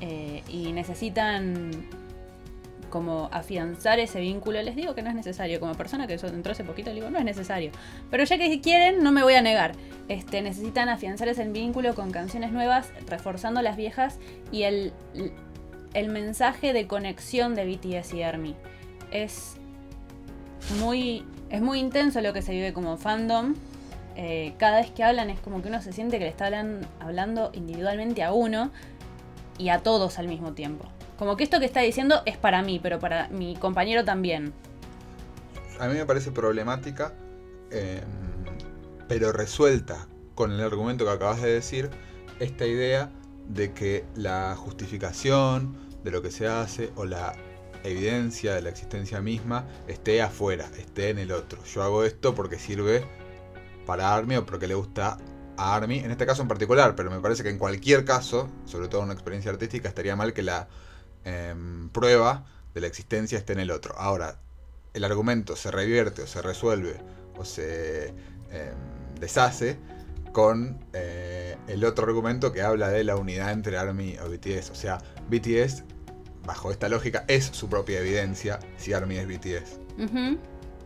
[0.01, 1.71] Eh, y necesitan
[2.91, 4.61] como afianzar ese vínculo.
[4.63, 5.61] Les digo que no es necesario.
[5.61, 7.71] Como persona que entró hace poquito, le digo, no es necesario.
[8.11, 9.73] Pero ya que quieren, no me voy a negar.
[10.09, 14.19] Este, necesitan afianzar ese vínculo con canciones nuevas, reforzando las viejas
[14.53, 14.93] y el,
[15.95, 18.55] el mensaje de conexión de BTS y ARMY.
[19.11, 19.57] Es
[20.81, 23.55] muy, es muy intenso lo que se vive como fandom.
[24.19, 26.87] Eh, cada vez que hablan es como que uno se siente que le está hablan-
[27.01, 28.71] hablando individualmente a uno
[29.59, 30.87] y a todos al mismo tiempo.
[31.19, 34.53] Como que esto que está diciendo es para mí, pero para mi compañero también.
[35.79, 37.15] A mí me parece problemática,
[37.71, 38.03] em,
[39.09, 41.91] pero resuelta con el argumento que acabas de decir,
[42.41, 43.11] esta idea
[43.49, 47.35] de que la justificación de lo que se hace o la
[47.85, 51.63] evidencia de la existencia misma esté afuera, esté en el otro.
[51.65, 53.07] Yo hago esto porque sirve
[53.87, 55.19] para Army o porque le gusta
[55.57, 58.89] a Army, en este caso en particular, pero me parece que en cualquier caso, sobre
[58.89, 60.69] todo en una experiencia artística, estaría mal que la
[61.27, 63.95] em, prueba de la existencia esté en el otro.
[63.99, 64.39] Ahora,
[64.95, 66.97] el argumento se revierte o se resuelve
[67.37, 68.15] o se em,
[69.21, 69.77] deshace
[70.33, 74.71] con eh, el otro argumento que habla de la unidad entre ARMY o BTS.
[74.71, 75.85] O sea, BTS,
[76.45, 79.81] bajo esta lógica, es su propia evidencia si ARMY es BTS.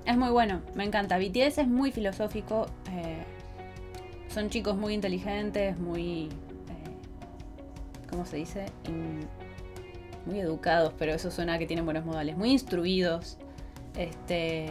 [0.07, 1.19] Es muy bueno, me encanta.
[1.19, 2.67] BTS es muy filosófico.
[2.91, 3.25] eh,
[4.33, 6.27] son chicos muy inteligentes, muy.
[6.29, 8.67] eh, ¿Cómo se dice?
[10.27, 12.37] Muy educados, pero eso suena a que tienen buenos modales.
[12.37, 13.39] Muy instruidos.
[13.97, 14.69] Este.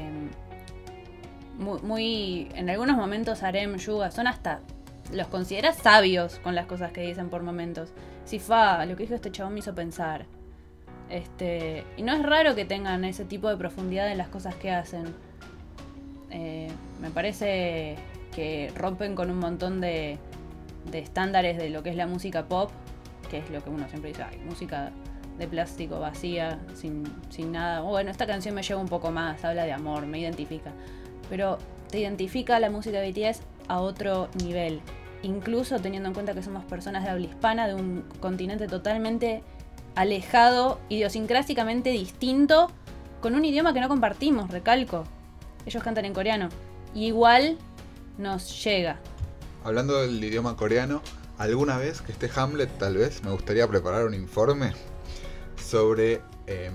[1.58, 4.62] Muy, en algunos momentos Arem, Yuga son hasta.
[5.12, 7.92] Los consideras sabios con las cosas que dicen por momentos.
[8.24, 10.26] Si fa, lo que dijo este chabón me hizo pensar.
[11.10, 14.72] Este, y no es raro que tengan ese tipo de profundidad en las cosas que
[14.72, 15.14] hacen.
[16.30, 16.70] Eh,
[17.02, 17.96] me parece
[18.34, 20.20] que rompen con un montón de,
[20.92, 22.72] de estándares de lo que es la música pop,
[23.30, 24.92] que es lo que uno siempre dice, ay, música
[25.40, 27.82] de plástico vacía, sin, sin nada.
[27.82, 30.72] Bueno, esta canción me lleva un poco más, habla de amor, me identifica.
[31.30, 31.58] Pero
[31.90, 34.82] te identifica la música de BTS a otro nivel.
[35.24, 39.42] Incluso teniendo en cuenta que somos personas de habla hispana, de un continente totalmente
[39.96, 42.70] alejado, idiosincrásicamente distinto,
[43.22, 45.06] con un idioma que no compartimos, recalco.
[45.66, 46.50] Ellos cantan en coreano.
[46.94, 47.58] Y igual
[48.18, 49.00] nos llega.
[49.64, 51.02] Hablando del idioma coreano,
[51.38, 54.74] alguna vez que esté Hamlet, tal vez, me gustaría preparar un informe
[55.70, 56.74] sobre em,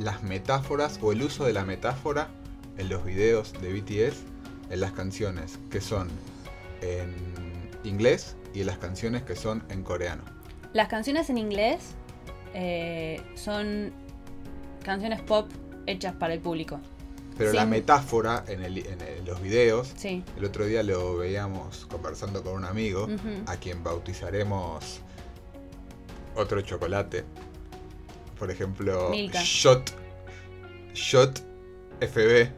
[0.00, 2.28] las metáforas o el uso de la metáfora
[2.76, 4.16] en los videos de BTS,
[4.70, 6.08] en las canciones que son
[6.82, 7.14] en
[7.84, 10.22] inglés y en las canciones que son en coreano.
[10.72, 11.94] Las canciones en inglés
[12.54, 13.92] eh, son
[14.84, 15.48] canciones pop
[15.86, 16.80] hechas para el público.
[17.36, 20.24] Pero la metáfora en, el- en el- los videos, Sí.
[20.36, 23.06] el otro día lo veíamos conversando con un amigo,
[23.46, 25.00] a quien bautizaremos
[26.34, 27.24] otro chocolate.
[28.38, 29.40] Por ejemplo, Milka.
[29.42, 29.90] Shot.
[30.94, 31.40] Shot
[32.00, 32.50] FB.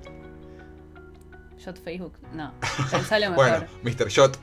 [1.58, 2.14] Shot Facebook.
[2.32, 2.52] No.
[2.90, 3.36] Pensalo mejor.
[3.36, 4.08] Bueno, Mr.
[4.08, 4.38] Shot,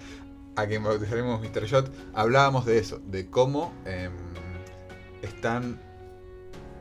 [0.56, 1.66] a quien bautizaremos Mr.
[1.66, 4.12] Shot, hablábamos de eso, de cómo em,
[5.22, 5.80] están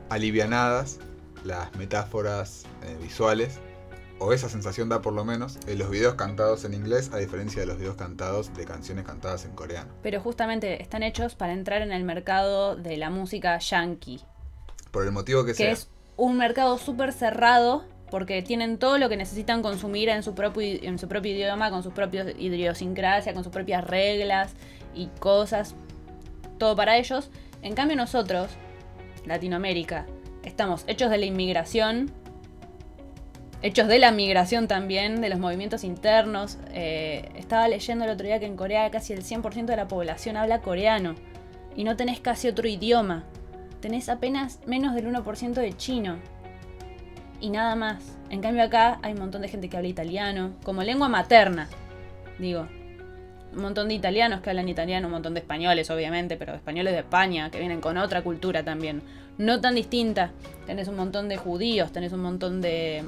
[0.09, 0.99] alivianadas
[1.43, 3.59] las metáforas eh, visuales,
[4.19, 7.61] o esa sensación da por lo menos, en los videos cantados en inglés, a diferencia
[7.61, 9.91] de los videos cantados de canciones cantadas en coreano.
[10.01, 14.21] Pero justamente están hechos para entrar en el mercado de la música yankee.
[14.91, 15.71] Por el motivo que, que sea.
[15.71, 20.79] es un mercado súper cerrado porque tienen todo lo que necesitan consumir en su propio
[20.81, 24.53] en su propio idioma, con sus propios idiosincrasia, con sus propias reglas
[24.95, 25.75] y cosas,
[26.57, 27.29] todo para ellos.
[27.61, 28.49] En cambio nosotros,
[29.25, 30.05] Latinoamérica,
[30.43, 32.11] estamos hechos de la inmigración,
[33.61, 36.57] hechos de la migración también, de los movimientos internos.
[36.71, 40.37] Eh, estaba leyendo el otro día que en Corea casi el 100% de la población
[40.37, 41.15] habla coreano
[41.75, 43.25] y no tenés casi otro idioma.
[43.81, 46.17] Tenés apenas menos del 1% de chino.
[47.39, 48.17] Y nada más.
[48.29, 51.67] En cambio acá hay un montón de gente que habla italiano, como lengua materna,
[52.39, 52.67] digo.
[53.53, 56.99] Un montón de italianos que hablan italiano, un montón de españoles, obviamente, pero españoles de
[56.99, 59.01] España, que vienen con otra cultura también.
[59.37, 60.31] No tan distinta.
[60.65, 63.03] Tenés un montón de judíos, tenés un montón de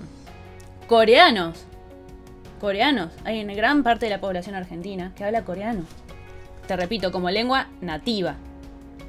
[0.88, 1.66] coreanos.
[2.62, 3.12] Coreanos.
[3.26, 5.84] Hay una gran parte de la población argentina que habla coreano.
[6.68, 8.36] Te repito, como lengua nativa,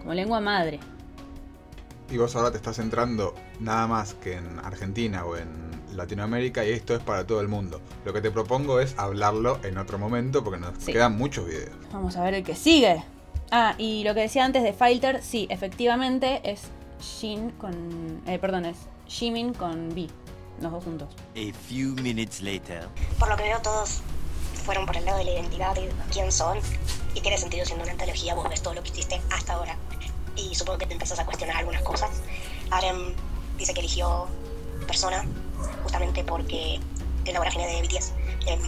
[0.01, 0.81] como lengua madre.
[2.11, 5.49] Y vos ahora te estás centrando nada más que en Argentina o en
[5.95, 7.81] Latinoamérica y esto es para todo el mundo.
[8.05, 10.93] Lo que te propongo es hablarlo en otro momento porque nos Sí.
[10.93, 11.71] quedan muchos videos.
[11.93, 13.05] Vamos a ver el que sigue.
[13.53, 16.63] Ah, y lo que decía antes de Filter, sí, efectivamente es
[17.01, 18.23] Shin con.
[18.27, 20.09] Eh, perdón, es Jimin con B.
[20.61, 21.09] Los dos juntos.
[21.35, 22.87] A few minutes later.
[23.19, 24.03] Por lo que veo, todos
[24.65, 26.59] fueron por el lado de la identidad y de quién son.
[27.15, 29.77] Y tiene sentido siendo una antología, vos ves todo lo que hiciste hasta ahora.
[30.41, 32.11] Y supongo que te empezás a cuestionar algunas cosas.
[32.71, 33.15] Arem
[33.59, 34.27] dice que eligió
[34.87, 35.25] persona
[35.83, 36.81] justamente porque
[37.25, 38.13] es la vorágine de BTS.
[38.47, 38.61] Em,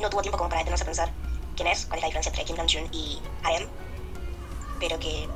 [0.00, 1.12] no tuvo tiempo como para detenerse a pensar
[1.56, 3.68] quién es, cuál es la diferencia entre Kim Namjoon y Arem.
[4.80, 5.28] Pero que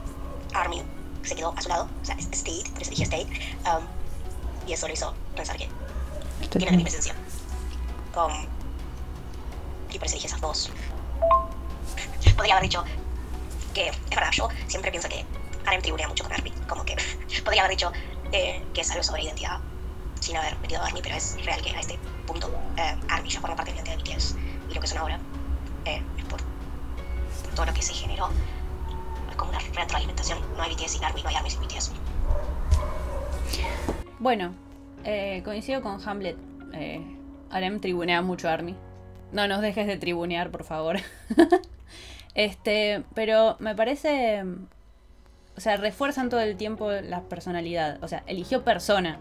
[0.55, 0.83] Army
[1.23, 3.29] se quedó a su lado, o sea, State, por eso eligió State.
[3.67, 3.85] um,
[4.67, 5.69] y eso lo hizo pensar que
[6.49, 7.15] tienen la misma esencia.
[8.17, 8.47] Um,
[9.91, 10.71] y por eso dije esas dos.
[12.37, 12.85] Podría haber dicho
[13.75, 15.25] que, es verdad, yo siempre pienso que
[15.67, 16.51] Arem tribunea mucho con Army.
[16.69, 16.97] Como que
[17.45, 17.93] podría haber dicho
[18.33, 19.61] eh, que es algo sobre identidad
[20.21, 23.41] sin haber metido a Army, pero es real que a este punto eh, Army ya
[23.41, 24.37] forma parte de la identidad de BTS.
[24.71, 25.21] Y lo que son ahora
[25.85, 28.31] eh, es por, por todo lo que se generó.
[29.31, 30.39] Es como una retroalimentación.
[30.57, 31.93] No hay BTS sin Army, no hay Army sin BTS.
[34.19, 34.55] Bueno,
[35.05, 36.37] eh, coincido con Hamlet.
[36.73, 37.01] Eh,
[37.51, 38.75] Arem tribunea mucho a Army.
[39.33, 40.99] No nos dejes de tribunear, por favor.
[42.35, 44.43] este, pero me parece.
[45.57, 48.03] O sea, refuerzan todo el tiempo la personalidad.
[48.03, 49.19] O sea, eligió persona.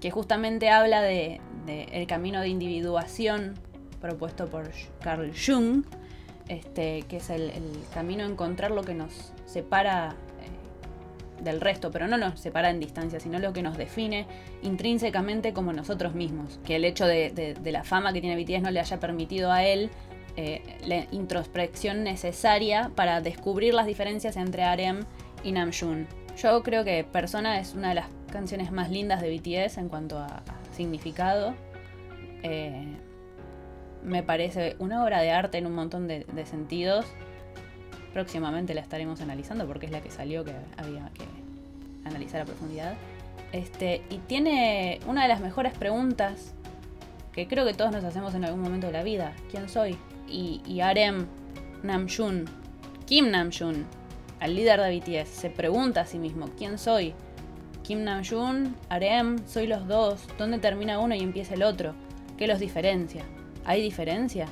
[0.00, 3.54] Que justamente habla de, el camino de individuación
[4.00, 4.70] propuesto por
[5.02, 5.84] Carl Jung.
[6.48, 7.52] Este, que es el,
[7.94, 12.80] camino a encontrar lo que nos separa eh, del resto, pero no nos separa en
[12.80, 14.26] distancia, sino lo que nos define
[14.62, 16.58] intrínsecamente como nosotros mismos.
[16.64, 19.52] Que el hecho de, de- de la fama que tiene BTS no le haya permitido
[19.52, 19.90] a él
[20.42, 25.00] eh, la introspección necesaria para descubrir las diferencias entre Arem
[25.44, 26.06] y Namjoon.
[26.38, 30.18] Yo creo que Persona es una de las canciones más lindas de BTS en cuanto
[30.18, 31.52] a, a significado.
[32.42, 32.86] Eh,
[34.02, 37.04] me parece una obra de arte en un montón de, de sentidos.
[38.14, 41.24] Próximamente la estaremos analizando porque es la que salió que había que
[42.08, 42.94] analizar a profundidad.
[43.52, 46.54] Este, y tiene una de las mejores preguntas
[47.34, 49.34] que creo que todos nos hacemos en algún momento de la vida.
[49.50, 49.98] ¿Quién soy?
[50.30, 51.26] Y, y Arem
[51.82, 52.44] Namjoon,
[53.06, 53.86] Kim Namjoon,
[54.40, 57.14] al líder de BTS, se pregunta a sí mismo, ¿quién soy?
[57.82, 60.20] Kim Namjoon, Arem, soy los dos.
[60.38, 61.94] ¿Dónde termina uno y empieza el otro?
[62.38, 63.24] ¿Qué los diferencia?
[63.64, 64.46] ¿Hay diferencia?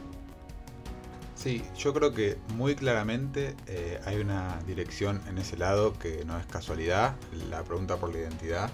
[1.34, 6.36] Sí, yo creo que muy claramente eh, hay una dirección en ese lado que no
[6.36, 7.14] es casualidad,
[7.48, 8.70] la pregunta por la identidad.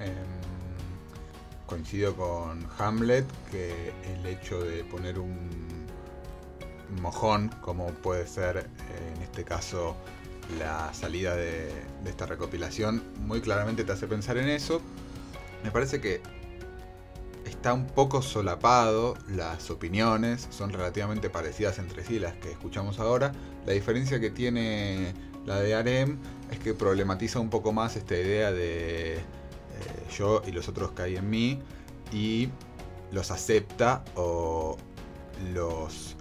[0.00, 0.10] Em,
[1.64, 5.48] coincido con Hamlet que el hecho de poner un
[7.00, 9.96] mojón, como puede ser eh, en este caso
[10.58, 11.72] la salida de,
[12.04, 14.80] esta recopilación, muy claramente te hace pensar en eso.
[15.64, 16.20] Me parece que
[17.44, 23.32] está un poco solapado, las opiniones son relativamente parecidas entre sí las que escuchamos ahora.
[23.66, 26.18] La diferencia que tiene la de Arem
[26.50, 29.20] es que problematiza un poco más esta idea de eh,
[30.16, 31.60] yo y los otros que hay en mí
[32.12, 32.48] y
[33.10, 34.76] los acepta o
[35.52, 36.16] los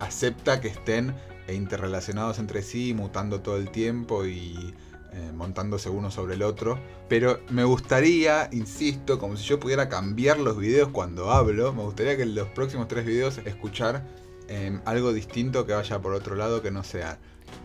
[0.00, 1.14] acepta que estén
[1.52, 4.74] interrelacionados entre sí, mutando todo el tiempo y
[5.12, 6.78] eh, montándose uno sobre el otro.
[7.08, 12.16] Pero me gustaría, insisto, como si yo pudiera cambiar los videos cuando hablo, me gustaría
[12.16, 14.04] que en los próximos tres videos escuchar
[14.48, 17.18] eh, algo distinto que vaya por otro lado que no sea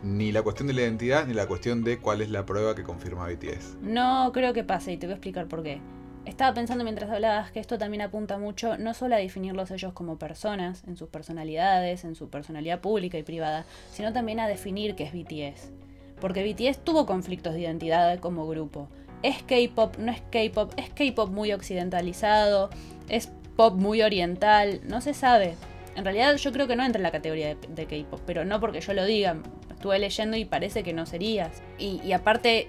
[0.03, 2.84] ni la cuestión de la identidad ni la cuestión de cuál es la prueba que
[2.84, 3.78] confirma BTS.
[3.82, 5.82] No creo que pase y te voy a explicar por qué.
[6.26, 10.17] Estaba pensando mientras hablabas que esto también apunta mucho no solo a definirlos ellos como
[10.17, 15.03] personas, en sus personalidades, en su personalidad pública y privada, sino también a definir qué
[15.03, 15.71] es BTS.
[16.19, 18.88] Porque BTS tuvo conflictos de identidad como grupo.
[19.21, 22.71] Es K-pop, no es K-pop, es K-pop muy occidentalizado,
[23.07, 25.55] es pop muy oriental, no se sabe.
[25.95, 28.82] En realidad yo creo que no entra en la categoría de, K-pop, pero no porque
[28.82, 29.38] yo lo diga.
[29.69, 31.61] Estuve leyendo y parece que no serías.
[31.78, 32.67] Y aparte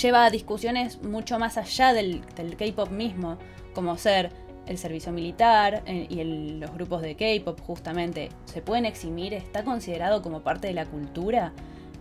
[0.00, 2.22] lleva a discusiones mucho más allá del,
[2.56, 3.38] K-pop mismo,
[3.74, 4.30] como ser
[4.66, 6.24] el servicio militar eh, y
[6.58, 8.30] los grupos de K-pop justamente.
[8.46, 9.34] ¿Se pueden eximir?
[9.34, 11.52] ¿Está considerado como parte de la cultura?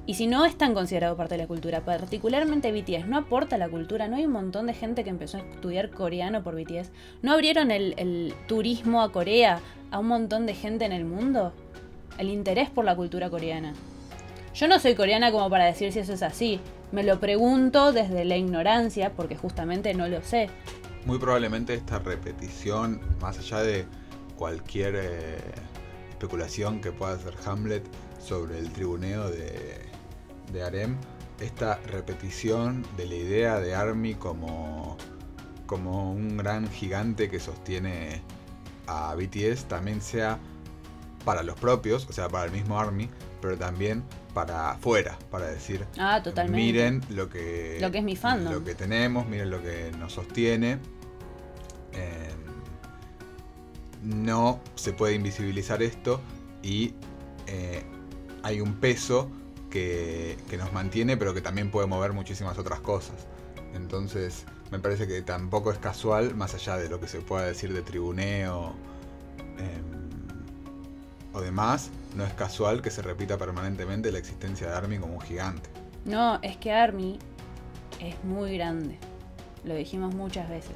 [0.05, 4.09] Y si no están considerados parte de la cultura, particularmente BTS, no aporta la cultura,
[4.09, 7.71] no hay un montón de gente que empezó a estudiar coreano por BTS, no abrieron
[7.71, 9.59] el, el turismo a Corea
[9.91, 11.53] a un montón de gente en el mundo,
[12.17, 13.73] el interés por la cultura coreana.
[14.53, 16.59] Yo no soy coreana como para decir si eso es así,
[16.93, 20.49] me lo pregunto desde la ignorancia porque justamente no lo sé.
[21.05, 23.85] Muy probablemente esta repetición, más allá de
[24.37, 25.37] cualquier eh,
[26.11, 27.83] especulación que pueda hacer Hamlet
[28.19, 29.81] sobre el tribuneo de,
[30.53, 30.95] de Arem,
[31.39, 34.95] esta repetición de la idea de Army como,
[35.65, 38.21] como un gran gigante que sostiene
[38.85, 40.37] a BTS también sea
[41.25, 43.09] para los propios, o sea, para el mismo Army,
[43.41, 44.03] pero también
[44.33, 46.57] para afuera, para decir, Ah, totalmente.
[46.61, 48.53] miren lo que, Lo que es mi fandom.
[48.53, 50.79] lo que tenemos, miren lo que nos sostiene.
[51.93, 52.29] Eh,
[54.01, 56.19] no se puede invisibilizar esto
[56.61, 56.93] y
[57.47, 57.83] eh,
[58.41, 59.29] hay un peso
[59.69, 63.15] que, que nos mantiene, pero que también puede mover muchísimas otras cosas.
[63.73, 67.73] Entonces, me parece que tampoco es casual, más allá de lo que se pueda decir
[67.73, 68.73] de tribuneo
[69.57, 69.81] eh,
[71.33, 75.21] o demás, no es casual que se repita permanentemente la existencia de Armin como un
[75.21, 75.69] gigante.
[76.05, 77.17] No, es que Army
[77.99, 78.97] es muy grande.
[79.63, 80.75] Lo dijimos muchas veces.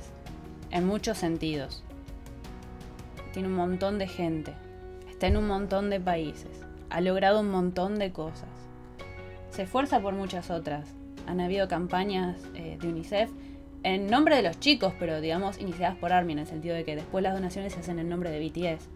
[0.71, 1.83] En muchos sentidos.
[3.33, 4.53] Tiene un montón de gente.
[5.09, 6.51] Está en un montón de países.
[6.89, 8.49] Ha logrado un montón de cosas.
[9.51, 10.87] Se esfuerza por muchas otras.
[11.25, 13.29] Han habido campañas eh, de UNICEF
[13.83, 16.95] en nombre de los chicos, pero digamos iniciadas por Army, en el sentido de que
[16.95, 18.87] después las donaciones se hacen en nombre de BTS,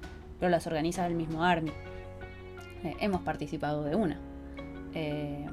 [0.41, 1.71] pero las organiza el mismo Army.
[2.83, 4.19] Eh, hemos participado de una.
[4.95, 5.47] Eh,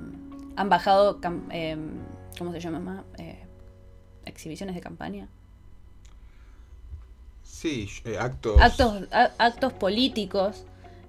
[0.57, 1.20] han bajado,
[1.51, 1.76] eh,
[2.39, 2.80] ¿cómo se llama?
[2.80, 3.05] más?
[3.18, 3.45] Eh,
[4.24, 5.28] exhibiciones de campaña.
[7.43, 8.61] Sí, actos.
[8.61, 10.64] Actos, actos políticos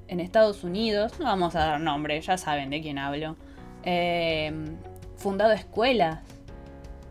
[0.10, 3.38] en Estados Unidos, no vamos a dar nombre, ya saben de quién hablo.
[3.84, 4.52] Eh,
[5.16, 6.20] fundado escuelas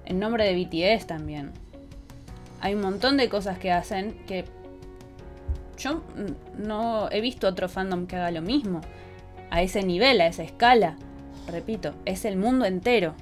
[0.04, 1.52] en nombre de BTS también.
[2.60, 4.44] Hay un montón de cosas que hacen que
[5.78, 6.02] yo
[6.56, 8.80] no he visto otro fandom que haga lo mismo.
[9.50, 10.96] A ese nivel, a esa escala.
[11.46, 13.14] Repito, es el mundo entero.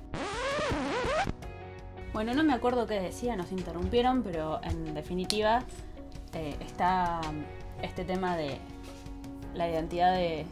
[2.13, 5.63] Bueno, no me acuerdo qué decía, nos interrumpieron, pero en definitiva
[6.35, 7.21] eh, está
[7.83, 8.57] este tema de
[9.55, 10.47] la identidad de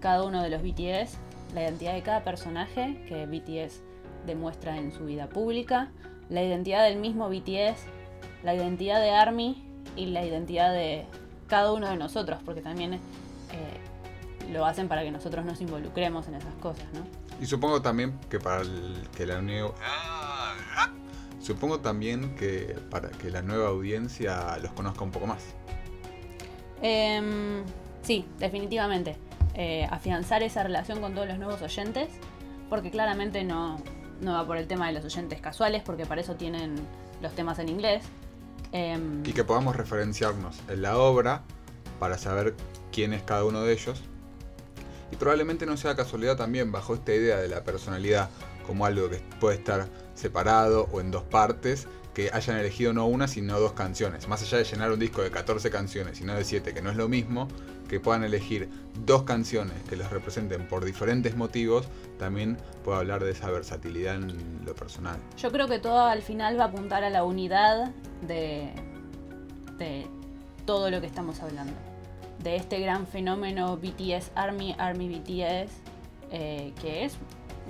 [0.00, 1.18] cada uno de los BTS,
[1.54, 3.82] la identidad de cada personaje que BTS
[4.26, 5.90] demuestra en su vida pública,
[6.28, 7.84] la identidad del mismo BTS,
[8.42, 9.62] la identidad de ARMY
[9.96, 11.04] y la identidad de
[11.46, 13.00] cada uno de nosotros, porque también eh,
[14.52, 17.00] lo hacen para que nosotros nos involucremos en esas cosas, ¿no?
[17.40, 19.72] Y supongo también que para el- que la nueva.
[21.40, 25.42] Supongo también que para que la nueva audiencia los conozca un poco más.
[26.82, 27.62] Em,
[28.02, 29.16] sí, definitivamente.
[29.54, 32.08] Eh, afianzar esa relación con todos los nuevos oyentes,
[32.68, 33.78] porque claramente no,
[34.20, 36.74] no va por el tema de los oyentes casuales, porque para eso tienen
[37.22, 38.04] los temas en inglés.
[38.72, 41.42] Em, Y que podamos referenciarnos en la obra
[41.98, 42.54] para saber
[42.92, 44.02] quién es cada uno de ellos.
[45.12, 48.28] Y probablemente no sea casualidad también bajo esta idea de la personalidad
[48.66, 53.28] como algo que puede estar separado o en dos partes, que hayan elegido no una
[53.28, 54.26] sino dos canciones.
[54.26, 56.90] Más allá de llenar un disco de 14 canciones y no de 7, que no
[56.90, 57.46] es lo mismo,
[57.88, 58.68] que puedan elegir
[59.04, 61.86] dos canciones que los representen por diferentes motivos,
[62.18, 65.18] también puedo hablar de esa versatilidad en lo personal.
[65.36, 67.92] Yo creo que todo al final va a apuntar a la unidad
[68.26, 68.70] de,
[69.78, 70.06] de
[70.64, 71.72] todo lo que estamos hablando.
[72.42, 75.72] De este gran fenómeno BTS Army, Army BTS,
[76.32, 77.16] eh, que es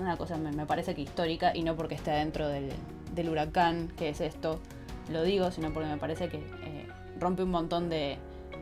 [0.01, 2.71] una cosa, me, me parece que histórica, y no porque esté dentro del,
[3.15, 4.61] del huracán, que es esto,
[5.11, 6.89] lo digo, sino porque me parece que eh,
[7.19, 8.19] rompe un montón de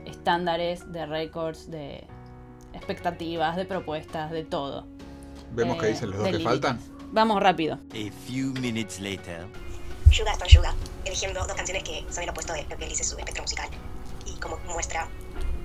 [0.07, 2.07] estándares, de récords, de
[2.72, 4.86] expectativas, de propuestas, de todo.
[5.52, 6.52] Vemos que Eh, dicen los dos que límites.
[6.52, 6.80] faltan.
[7.12, 7.74] Vamos rápido.
[7.92, 9.46] A few minutes later.
[10.11, 10.74] Yuga está en Yuga,
[11.05, 13.68] eligiendo dos canciones que son el opuesto de lo que él dice su espectro musical
[14.26, 15.09] y como muestra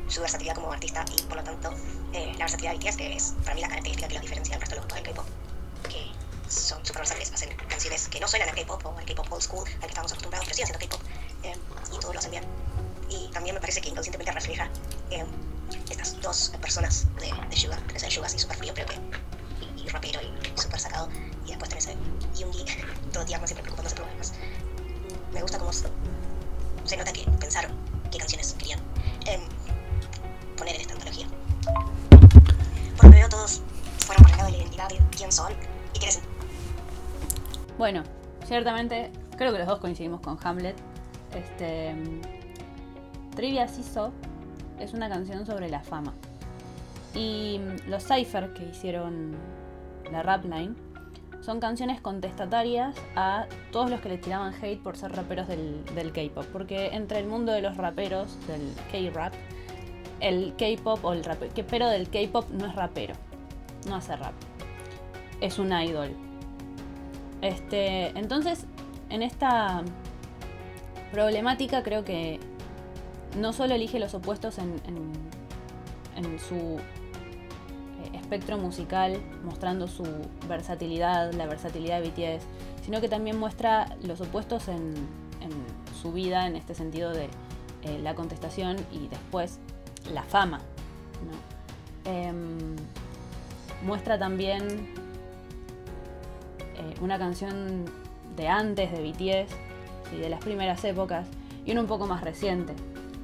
[0.07, 1.71] su versatilidad como artista y por lo tanto
[2.13, 4.61] eh, la versatilidad de BTS que es para mí la característica que los diferencia del
[4.61, 8.49] resto de los grupos del K-pop que son súper versátiles, hacen canciones que no suenan
[8.49, 11.01] a K-pop o al K-pop old school al que estamos acostumbrados pero siguen siendo K-pop
[11.43, 11.55] eh,
[11.95, 12.43] y todos lo hacen bien
[13.09, 14.69] y también me parece que inconscientemente refleja
[15.11, 15.25] eh,
[15.89, 19.83] estas dos personas de, de Yuga, tenés el Yuga así súper frío pero que y,
[19.83, 21.09] y rapero y súper sacado
[21.45, 21.97] y después tenés el
[22.37, 22.65] Yoongi
[23.11, 24.33] todo tierno siempre preocupándose por los
[25.33, 25.87] me gusta cómo se,
[26.97, 27.71] nota que pensaron
[28.11, 28.79] qué canciones querían
[29.27, 29.41] em,
[30.57, 31.27] poner en esta antología.
[32.97, 33.61] Por lo que todos
[33.99, 35.53] fueron por de la identidad de quién son
[35.93, 36.19] y quiénes
[37.77, 38.03] Bueno,
[38.45, 40.75] ciertamente creo que los dos coincidimos con Hamlet.
[41.33, 41.95] Este,
[43.39, 44.11] Trivia Siso
[44.81, 46.13] es una canción sobre la fama.
[47.15, 49.33] Y mm, los Cypher que hicieron
[50.11, 50.75] la rap line,
[51.39, 56.11] son canciones contestatarias a todos los que le tiraban hate por ser raperos del, del
[56.11, 56.47] K-pop.
[56.51, 59.31] Porque entre el mundo de los raperos, del K-rap,
[60.19, 61.21] el K-pop o el
[61.69, 63.13] pero del K-pop no es rapero,
[63.87, 64.33] no hace rap,
[65.39, 66.11] es un idol.
[67.41, 68.65] Este, entonces,
[69.09, 69.81] en esta
[71.13, 72.41] problemática creo que
[73.37, 74.79] no solo elige los opuestos en,
[76.47, 76.79] su eh,
[78.13, 80.03] espectro musical, mostrando su
[80.47, 82.43] versatilidad, la versatilidad de BTS,
[82.83, 84.95] sino que también muestra los opuestos en,
[86.01, 87.25] su vida, en este sentido de
[87.83, 89.59] eh, la contestación y después
[90.13, 90.61] la fama.
[92.05, 92.77] Em,
[93.83, 94.63] muestra también
[96.77, 97.83] eh, una canción
[98.37, 99.53] de antes de BTS,
[100.13, 101.27] y de las primeras épocas,
[101.65, 102.73] y una un poco más reciente.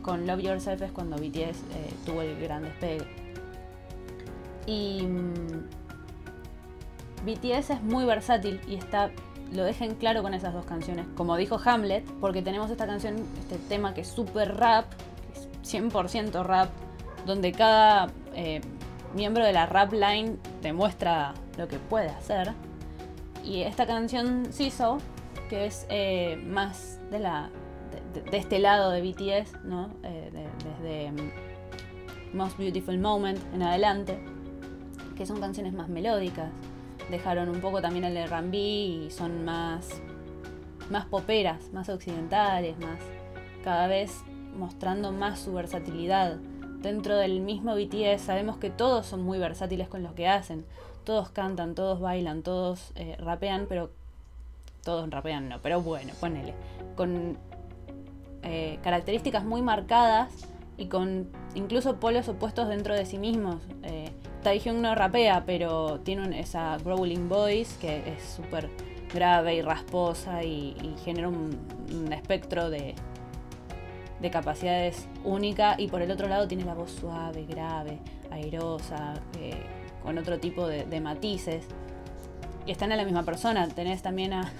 [0.06, 3.08] Con Love Yourself es cuando BTS eh, tuvo el gran despegue.
[4.68, 5.66] Y mm,
[7.26, 9.10] BTS es muy versátil y está
[9.52, 11.08] lo dejen claro con esas dos canciones.
[11.18, 14.86] Como dijo Hamlet, porque tenemos esta canción, este tema que es súper rap,
[15.64, 16.70] 100% rap,
[17.26, 18.62] donde cada eh,
[19.16, 22.54] miembro de la rap line demuestra lo que puede hacer.
[23.44, 25.00] Y esta canción Siso,
[25.50, 27.50] que es eh, más de, la,
[28.14, 29.90] de, este lado de BTS, ¿no?
[30.04, 30.30] Eh,
[30.64, 34.20] desde mm, Most Beautiful Moment en adelante,
[35.16, 36.52] que son canciones más melódicas.
[37.10, 40.02] Dejaron un poco también el R&B y son más,
[40.90, 43.00] más poperas, más occidentales, más
[43.64, 44.24] cada vez
[44.58, 46.38] mostrando más su versatilidad.
[46.82, 50.66] Dentro del mismo BTS sabemos que todos son muy versátiles con lo que hacen.
[51.04, 53.92] Todos cantan, todos bailan, todos eh, rapean, pero
[54.84, 56.54] todos rapean no, pero bueno, ponele.
[56.96, 57.38] Con
[58.46, 60.32] eh, características muy marcadas
[60.78, 63.58] y con incluso polos opuestos dentro de sí mismos.
[63.84, 64.12] Eh,
[64.44, 68.70] Taehyung no rapea, pero tiene esa growling voice que es súper
[69.14, 72.96] grave y rasposa y, genera un espectro de,
[74.20, 78.00] de capacidades única y por el otro lado tiene la voz suave, grave,
[78.32, 79.54] airosa, eh,
[80.02, 81.66] con otro tipo de, matices.
[82.66, 83.68] Y están en la misma persona.
[83.68, 84.52] Tenés también a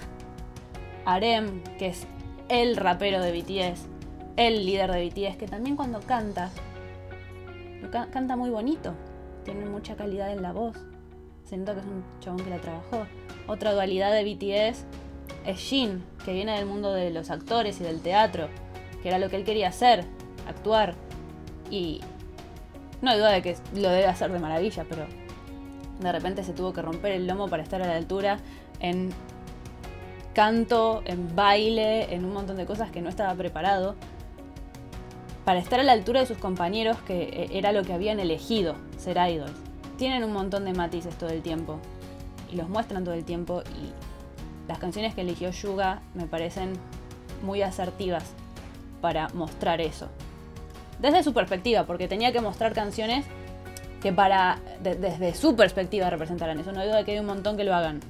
[1.04, 2.06] Arem, que es
[2.48, 3.86] el rapero de BTS,
[4.36, 6.50] el líder de BTS, que también cuando canta,
[7.90, 8.94] canta muy bonito,
[9.44, 10.76] tiene mucha calidad en la voz.
[11.44, 13.06] Siento que es un chabón que la trabajó.
[13.46, 14.84] Otra dualidad de BTS
[15.46, 18.48] es Jin, que viene del mundo de los actores y del teatro
[19.06, 20.04] que era lo que él quería hacer,
[20.48, 20.94] actuar.
[21.70, 22.00] Y
[23.02, 25.06] no hay duda de que lo debe hacer de maravilla, pero
[26.00, 28.38] de repente se tuvo que romper el lomo para estar a la altura
[28.80, 29.10] en
[30.36, 33.94] canto, en baile, en un montón de cosas que no estaba preparado.
[35.46, 38.74] Para estar a la altura de sus compañeros, que eh, era lo que habían elegido,
[38.98, 39.54] ser idols.
[39.96, 41.78] Tienen un montón de matices todo el tiempo.
[42.52, 43.62] Y los muestran todo el tiempo.
[43.62, 46.74] Y las canciones que eligió Yuga me parecen
[47.42, 48.24] muy asertivas
[49.00, 50.08] para mostrar eso.
[50.98, 53.24] Desde su perspectiva, porque tenía que mostrar canciones
[54.02, 56.72] que para desde su perspectiva representaran eso.
[56.72, 58.00] No de que hay un montón que lo hagan.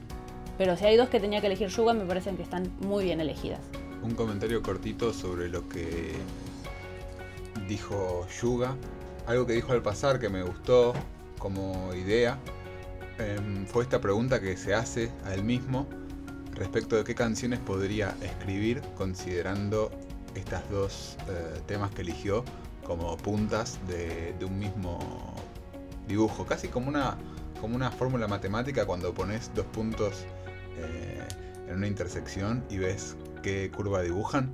[0.58, 3.20] Pero si hay dos que tenía que elegir Yuga, me parecen que están muy bien
[3.20, 3.60] elegidas.
[4.02, 6.12] Un comentario cortito sobre lo que
[7.68, 8.76] dijo Yuga.
[9.26, 10.94] Algo que dijo al pasar que me gustó
[11.38, 12.38] como idea
[13.18, 15.86] em, fue esta pregunta que se hace a él mismo
[16.54, 19.90] respecto de qué canciones podría escribir considerando
[20.34, 22.44] estas dos eh, temas que eligió
[22.84, 24.98] como puntas de, un mismo
[26.06, 27.16] dibujo, casi como una,
[27.60, 30.24] como una fórmula matemática cuando pones dos puntos
[30.78, 31.26] eh,
[31.68, 34.52] en una intersección y ves qué curva dibujan.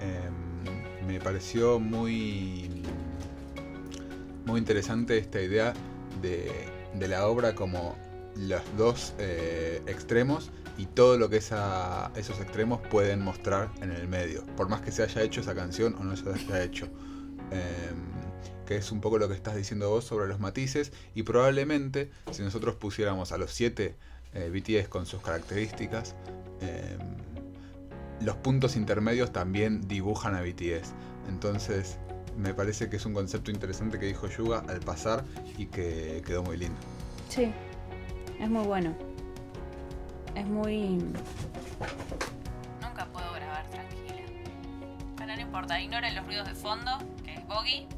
[0.00, 2.82] Em, me pareció muy,
[4.44, 5.72] muy interesante esta idea
[6.22, 6.50] de,
[6.94, 7.96] de la obra como
[8.36, 14.46] los dos eh, extremos y todo lo que esos extremos pueden mostrar en el medio,
[14.56, 16.86] por más que se haya hecho esa canción o no se haya hecho.
[17.50, 18.08] Em,
[18.66, 22.42] que es un poco lo que estás diciendo vos sobre los matices y probablemente si
[22.42, 23.96] nosotros pusiéramos a los siete
[24.34, 26.14] eh, BTS con sus características,
[26.60, 26.98] em,
[28.20, 30.92] los puntos intermedios también dibujan a BTS.
[31.28, 31.98] Entonces
[32.36, 35.24] me parece que es un concepto interesante que dijo Yuga al pasar
[35.56, 36.78] y que quedó muy lindo.
[37.28, 37.52] Sí,
[38.40, 38.94] es muy bueno.
[40.34, 40.98] Es muy...
[42.80, 44.22] Nunca puedo grabar tranquila.
[45.16, 47.88] Pero no importa, ignoren los ruidos de fondo, que es Boggy.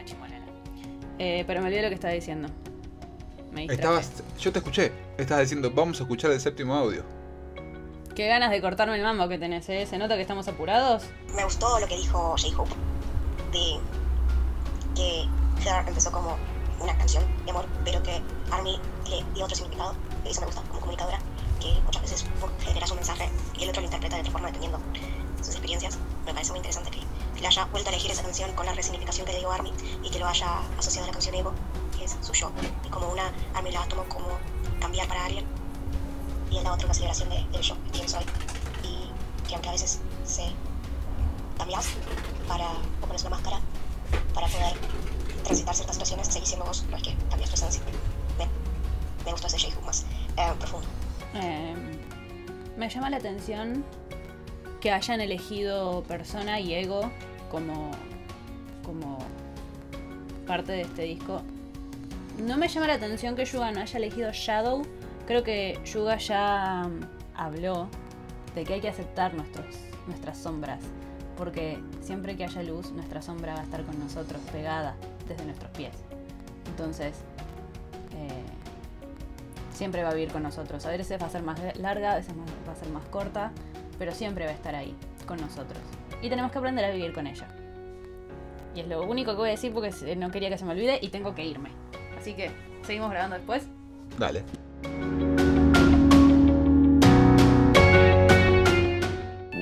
[0.00, 0.44] La chimolera.
[1.18, 2.48] Eh, pero me olvidé lo que estaba diciendo.
[3.52, 4.92] Me Estabas, yo te escuché.
[5.18, 7.04] Estabas diciendo, vamos a escuchar el séptimo audio.
[8.14, 9.86] Qué ganas de cortarme el mambo que tenés, ¿eh?
[9.86, 11.04] ¿Se nota que estamos apurados?
[11.34, 12.74] Me gustó lo que dijo J-Hope.
[13.52, 13.80] de
[14.94, 15.28] que
[15.62, 16.36] Heather empezó como
[16.80, 18.20] una canción de amor, pero que
[18.50, 18.78] Army
[19.08, 19.94] le dio otro significado.
[20.24, 21.18] Eso me gusta como comunicadora,
[21.60, 22.26] que muchas veces
[22.60, 23.28] generas un mensaje
[23.58, 24.80] y el otro lo interpreta de otra forma dependiendo
[25.38, 25.98] sus experiencias.
[26.26, 27.00] Me parece muy interesante que
[27.40, 29.72] le haya vuelto a elegir esa canción con la resignificación que le dio Army
[30.02, 31.52] y que lo haya asociado a la canción Ego,
[31.96, 32.50] que es su yo.
[32.84, 34.28] Y como una, Army la tomó como
[34.80, 35.46] cambiar para alguien
[36.50, 38.24] y es la otra una celebración de, del yo, quién soy.
[38.82, 40.44] Y que aunque a veces se
[41.56, 41.88] cambias
[42.48, 42.66] para
[43.02, 43.60] o pones una máscara
[44.34, 44.74] para poder
[45.44, 47.82] transitar ciertas situaciones, seguís siendo vos, no es que cambias tu esencia.
[48.38, 48.46] Me,
[49.24, 50.04] me gustó ese J-Hook más
[50.36, 50.86] eh, profundo.
[51.34, 51.74] Eh,
[52.76, 53.84] me llama la atención
[54.80, 57.10] que hayan elegido persona y ego
[57.50, 57.90] como,
[58.84, 59.18] como
[60.46, 61.42] parte de este disco.
[62.38, 64.82] No me llama la atención que Yuga no haya elegido Shadow.
[65.26, 67.00] Creo que Yuga ya mm,
[67.34, 67.88] habló
[68.54, 69.76] de que hay que aceptar nuestros,
[70.06, 70.82] nuestras sombras.
[71.36, 74.96] Porque siempre que haya luz, nuestra sombra va a estar con nosotros, pegada
[75.28, 75.94] desde nuestros pies.
[76.66, 77.14] Entonces,
[78.12, 78.44] eh,
[79.72, 80.84] siempre va a vivir con nosotros.
[80.84, 82.34] A veces va a ser más larga, a veces
[82.68, 83.52] va a ser más corta,
[83.98, 84.94] pero siempre va a estar ahí,
[85.26, 85.80] con nosotros.
[86.22, 87.46] Y tenemos que aprender a vivir con ella.
[88.74, 90.98] Y es lo único que voy a decir porque no quería que se me olvide
[91.00, 91.70] y tengo que irme.
[92.18, 92.50] Así que,
[92.82, 93.66] ¿seguimos grabando después?
[94.18, 94.44] Dale.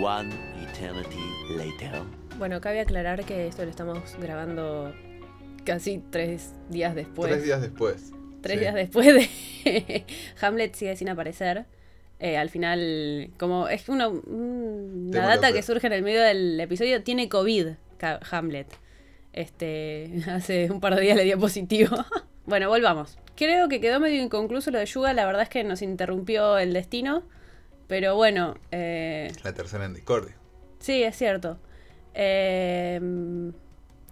[0.01, 0.31] One
[0.63, 1.19] eternity
[1.57, 2.03] later.
[2.39, 4.95] Bueno, cabe aclarar que esto lo estamos grabando
[5.65, 7.31] casi tres días después.
[7.31, 8.13] Tres días después.
[8.41, 8.61] Tres Sí.
[8.61, 10.05] días después de
[10.41, 11.67] Hamlet sigue sin aparecer.
[12.21, 16.59] Eh, al final, como es una, una Tema data que surge en el medio del
[16.59, 17.69] episodio, tiene COVID
[18.31, 18.67] Hamlet.
[19.33, 21.97] Este, hace un par de días le dio positivo.
[22.47, 23.19] bueno, volvamos.
[23.37, 26.73] Creo que quedó medio inconcluso lo de Yuga, la verdad es que nos interrumpió el
[26.73, 27.23] destino.
[27.87, 30.35] Pero bueno, eh, La tercera en discordia.
[30.81, 31.59] Sí, es cierto.
[32.15, 33.01] Eh,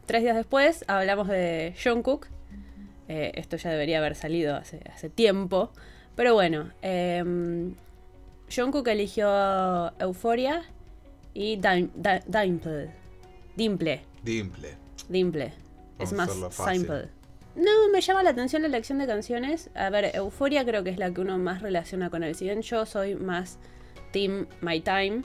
[0.07, 2.29] tres días después hablamos de Jungkook.
[3.09, 5.73] Eh, esto ya debería haber salido hace, hace tiempo.
[6.15, 7.23] Pero bueno, eh,
[8.55, 9.27] Jungkook eligió
[10.01, 10.63] Euphoria
[11.35, 12.91] y Dim- Di- Dimple.
[13.57, 14.03] Dimple.
[14.23, 14.75] Dimple.
[15.09, 15.53] Dimple.
[15.99, 17.09] Es Vamos más simple.
[17.55, 19.71] No, me llama la atención la elección de canciones.
[19.75, 22.35] A ver, Euphoria creo que es la que uno más relaciona con él.
[22.35, 23.59] Si bien yo soy más
[24.13, 25.23] Team My Time,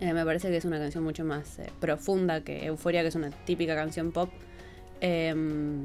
[0.00, 3.14] eh, me parece que es una canción mucho más eh, profunda que Euphoria, que es
[3.16, 4.30] una típica canción pop.
[5.00, 5.84] Em,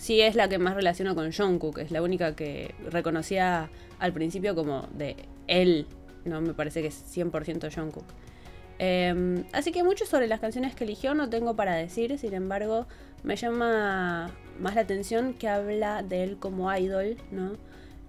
[0.00, 4.54] sí es la que más relaciono con Jungkook, es la única que reconocía al principio
[4.54, 5.14] como de
[5.46, 5.86] él,
[6.24, 8.06] no me parece que es 100% Jungkook.
[8.78, 12.86] Em, así que mucho sobre las canciones que eligió no tengo para decir, sin embargo
[13.24, 17.52] me llama más la atención que habla de él como idol, ¿no?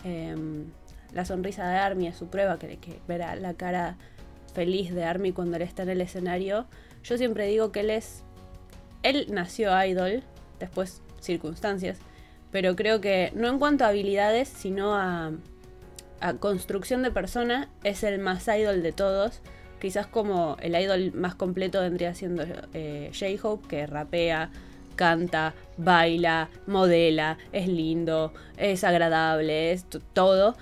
[0.06, 0.68] Em,
[1.12, 3.98] la sonrisa de Army es su prueba, que, que verá la cara
[4.54, 6.68] feliz de Army cuando él está en el escenario.
[7.04, 8.24] Yo siempre digo que él es.
[9.04, 10.24] Él nació idol,
[10.58, 12.00] después circunstancias,
[12.52, 15.32] pero creo que no en cuanto a habilidades, sino a,
[16.40, 19.42] construcción de persona, es el más idol de todos.
[19.80, 22.44] Quizás como el idol más completo vendría siendo
[22.74, 24.52] eh, J-Hope, que rapea,
[24.96, 30.56] canta, baila, modela, es lindo, es agradable, es todo.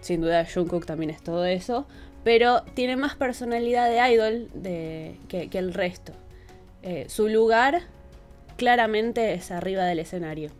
[0.00, 1.86] Sin duda Jungkook también es todo eso.
[2.24, 6.12] Pero tiene más personalidad de idol de, que, que el resto.
[6.82, 7.82] Eh, su lugar
[8.58, 10.50] claramente es arriba del escenario.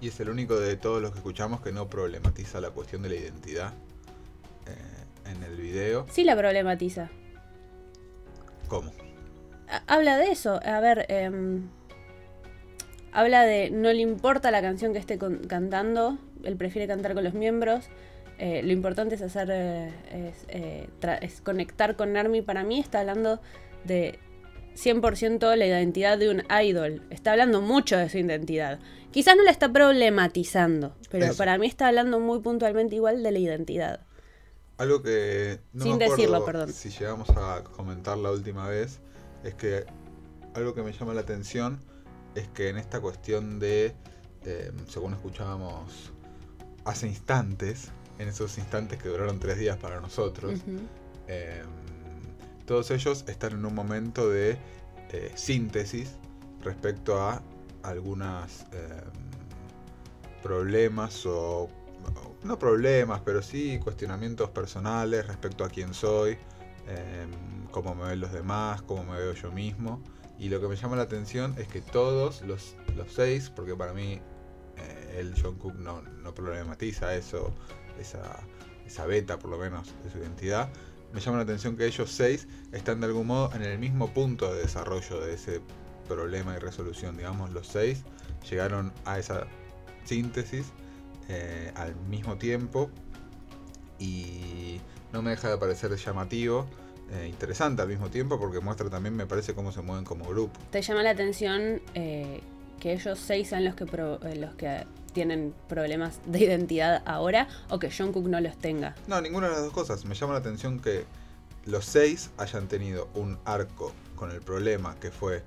[0.00, 3.10] Y es el único de todos los que escuchamos que no problematiza la cuestión de
[3.10, 3.72] la identidad
[4.66, 6.06] eh, en el video.
[6.10, 7.10] Sí la problematiza.
[8.68, 8.90] ¿Cómo?
[9.68, 10.58] Ha- Habla de eso.
[10.64, 11.68] A ver, em,
[13.12, 17.24] habla de no le importa la canción que esté con- cantando, él prefiere cantar con
[17.24, 17.86] los miembros.
[18.36, 20.48] eh, lo importante es hacer, eh, es,
[21.00, 22.42] tra- es conectar con Army.
[22.42, 23.40] Para mí está hablando
[23.84, 24.18] de
[24.76, 27.02] 100% la identidad de un idol.
[27.10, 28.78] Está hablando mucho de su identidad.
[29.10, 31.36] Quizás no la está problematizando, pero Eso.
[31.36, 34.00] para mí está hablando muy puntualmente igual de la identidad.
[34.76, 36.72] Algo que no Sin me acuerdo decirlo, perdón.
[36.72, 38.98] si llegamos a comentar la última vez
[39.44, 39.84] es que
[40.54, 41.78] algo que me llama la atención
[42.34, 43.94] es que en esta cuestión de,
[44.44, 46.12] eh, según escuchábamos
[46.84, 50.60] hace instantes, en esos instantes que duraron tres días para nosotros,
[51.28, 51.62] eh,
[52.66, 54.58] todos ellos están en un momento de
[55.10, 56.16] eh, síntesis
[56.62, 57.42] respecto a
[57.82, 59.02] algunas eh,
[60.42, 61.68] problemas o
[62.44, 66.32] no problemas, pero sí cuestionamientos personales respecto a quién soy,
[66.86, 67.26] eh,
[67.70, 70.02] cómo me ven los demás, cómo me veo yo mismo.
[70.38, 73.94] Y lo que me llama la atención es que todos los, los seis, porque para
[73.94, 74.20] mí
[74.76, 77.54] eh, el John Cook no, no problematiza eso,
[77.98, 78.40] esa,
[78.84, 80.68] esa beta por lo menos de su identidad,
[81.14, 84.52] me llama la atención que ellos seis están de algún modo en el mismo punto
[84.52, 85.60] de desarrollo de ese
[86.08, 87.16] problema y resolución.
[87.16, 88.02] Digamos, los seis
[88.50, 89.46] llegaron a esa
[90.04, 90.66] síntesis
[91.28, 92.90] eh, al mismo tiempo
[93.98, 94.80] y
[95.12, 96.66] no me deja de parecer llamativo,
[97.12, 100.58] eh, interesante al mismo tiempo porque muestra también, me parece, cómo se mueven como grupo.
[100.70, 102.40] ¿Te llama la atención eh,
[102.80, 104.84] que ellos seis sean los que, pro- eh, los que
[105.14, 108.94] tienen problemas de identidad ahora o que Jungkook no los tenga?
[109.06, 110.04] No, ninguna de las dos cosas.
[110.04, 111.04] Me llama la atención que
[111.64, 115.42] los seis hayan tenido un arco con el problema que fue,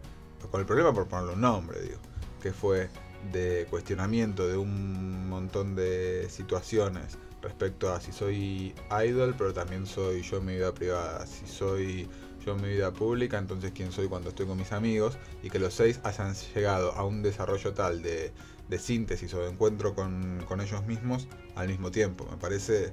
[0.49, 1.99] con el problema por ponerle un nombre, digo,
[2.41, 2.89] que fue
[3.31, 8.73] de cuestionamiento de un montón de situaciones respecto a si soy
[9.05, 12.09] idol, pero también soy yo en mi vida privada, si soy
[12.45, 15.59] yo en mi vida pública, entonces quién soy cuando estoy con mis amigos, y que
[15.59, 18.31] los seis hayan llegado a un desarrollo tal de,
[18.69, 22.27] de síntesis o de encuentro con, con ellos mismos al mismo tiempo.
[22.29, 22.91] Me parece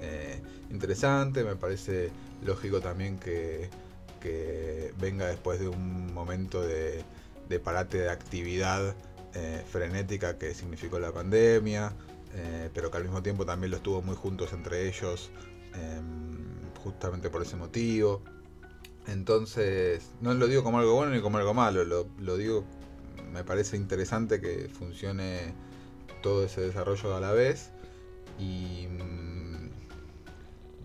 [0.00, 2.10] eh, interesante, me parece
[2.42, 3.68] lógico también que,
[4.20, 7.04] que venga después de un momento de,
[7.48, 8.94] de parate de actividad
[9.34, 11.92] eh, frenética que significó la pandemia,
[12.34, 15.30] eh, pero que al mismo tiempo también los tuvo muy juntos entre ellos,
[15.74, 16.00] eh,
[16.82, 18.22] justamente por ese motivo.
[19.06, 22.64] Entonces, no lo digo como algo bueno ni como algo malo, lo, lo digo,
[23.32, 25.52] me parece interesante que funcione
[26.22, 27.70] todo ese desarrollo a la vez
[28.38, 29.68] y mm,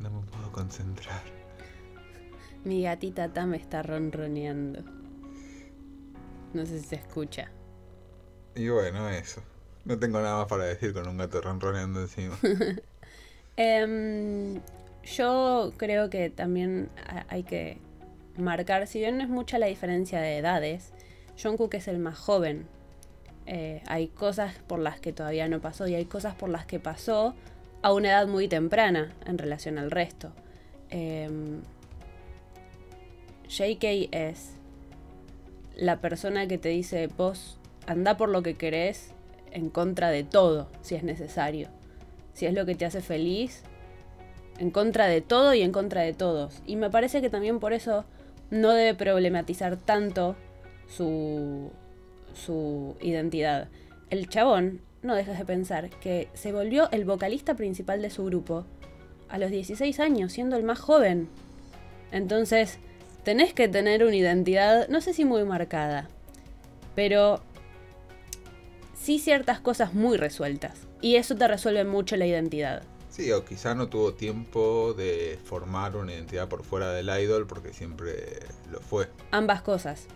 [0.01, 1.21] no me puedo concentrar.
[2.63, 4.83] Mi gatita Tam está ronroneando.
[6.53, 7.49] No sé si se escucha.
[8.55, 9.41] Y bueno, eso.
[9.85, 12.37] No tengo nada más para decir con un gato ronroneando encima.
[13.57, 14.61] Em,
[15.03, 17.77] yo creo que también ha- hay que
[18.37, 20.93] marcar, si bien no es mucha la diferencia de edades,
[21.41, 22.67] Jungkook es el más joven.
[23.45, 26.79] Eh, hay cosas por las que todavía no pasó y hay cosas por las que
[26.79, 27.33] pasó
[27.81, 30.31] a una edad muy temprana en relación al resto.
[30.89, 31.61] Em,
[33.47, 34.51] JK es
[35.75, 39.11] la persona que te dice, vos anda por lo que querés
[39.51, 41.69] en contra de todo, si es necesario.
[42.33, 43.63] Si es lo que te hace feliz,
[44.57, 46.61] en contra de todo y en contra de todos.
[46.65, 48.05] Y me parece que también por eso
[48.51, 50.35] no debe problematizar tanto
[50.95, 51.71] su,
[52.33, 53.69] su identidad.
[54.09, 58.65] El chabón no deja de pensar que se volvió el vocalista principal de su grupo
[59.29, 61.29] a los 16 años, siendo el más joven.
[62.11, 62.77] Entonces,
[63.23, 66.09] tenés que tener una identidad, no sé si muy marcada,
[66.95, 67.41] pero
[68.93, 70.87] sí ciertas cosas muy resueltas.
[71.01, 72.83] Y eso te resuelve mucho la identidad.
[73.09, 77.73] Sí, o quizá no tuvo tiempo de formar una identidad por fuera del idol porque
[77.73, 78.39] siempre
[78.71, 79.09] lo fue.
[79.31, 80.07] Ambas cosas.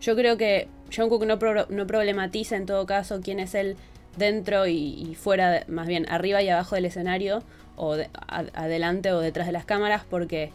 [0.00, 0.68] Yo creo que
[0.98, 3.76] no, pro- no problematiza en todo caso quién es él
[4.16, 7.42] dentro y, fuera, más bien arriba y abajo del escenario,
[7.76, 10.52] o de- adelante o detrás de las cámaras, porque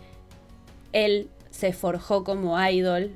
[0.94, 3.12] él se forjó como idol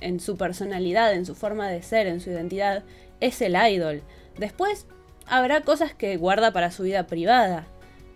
[0.00, 2.84] en su personalidad, en su forma de ser, en su identidad.
[3.20, 4.02] Es el idol.
[4.38, 4.86] Después
[5.26, 7.66] habrá cosas que guarda para su vida privada,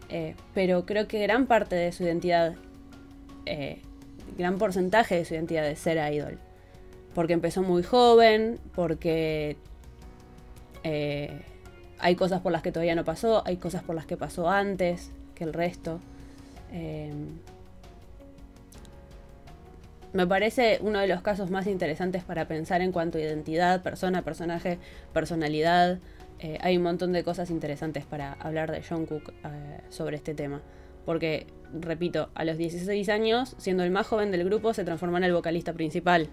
[0.09, 2.55] eh, pero creo que gran parte de su identidad,
[3.47, 3.83] eh,
[4.37, 6.39] gran porcentaje de su identidad es ser idol.
[7.17, 9.57] Porque empezó muy joven, porque
[10.85, 11.41] eh,
[11.99, 15.11] hay cosas por las que todavía no pasó, hay cosas por las que pasó antes
[15.35, 15.99] que el resto.
[16.73, 17.13] Eh,
[20.13, 24.23] me parece uno de los casos más interesantes para pensar en cuanto a identidad, persona,
[24.23, 24.79] personaje,
[25.13, 25.99] personalidad.
[26.39, 30.61] Eh, hay un montón de cosas interesantes para hablar de Jungkook eh, sobre este tema.
[31.07, 35.25] Porque, repito, a los 16 años, siendo el más joven del grupo, se transformó en
[35.25, 36.29] el vocalista principal.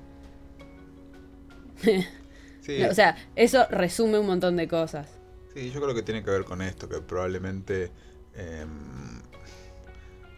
[2.62, 5.08] Sí, O sea, eso resume un montón de cosas.
[5.54, 7.92] sí, yo creo que tiene que ver con esto, que probablemente
[8.36, 8.66] eh,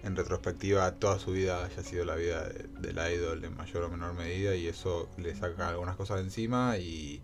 [0.04, 3.90] en retrospectiva toda su vida haya sido la vida de- del idol en mayor o
[3.90, 7.22] menor medida y eso le saca algunas cosas de encima y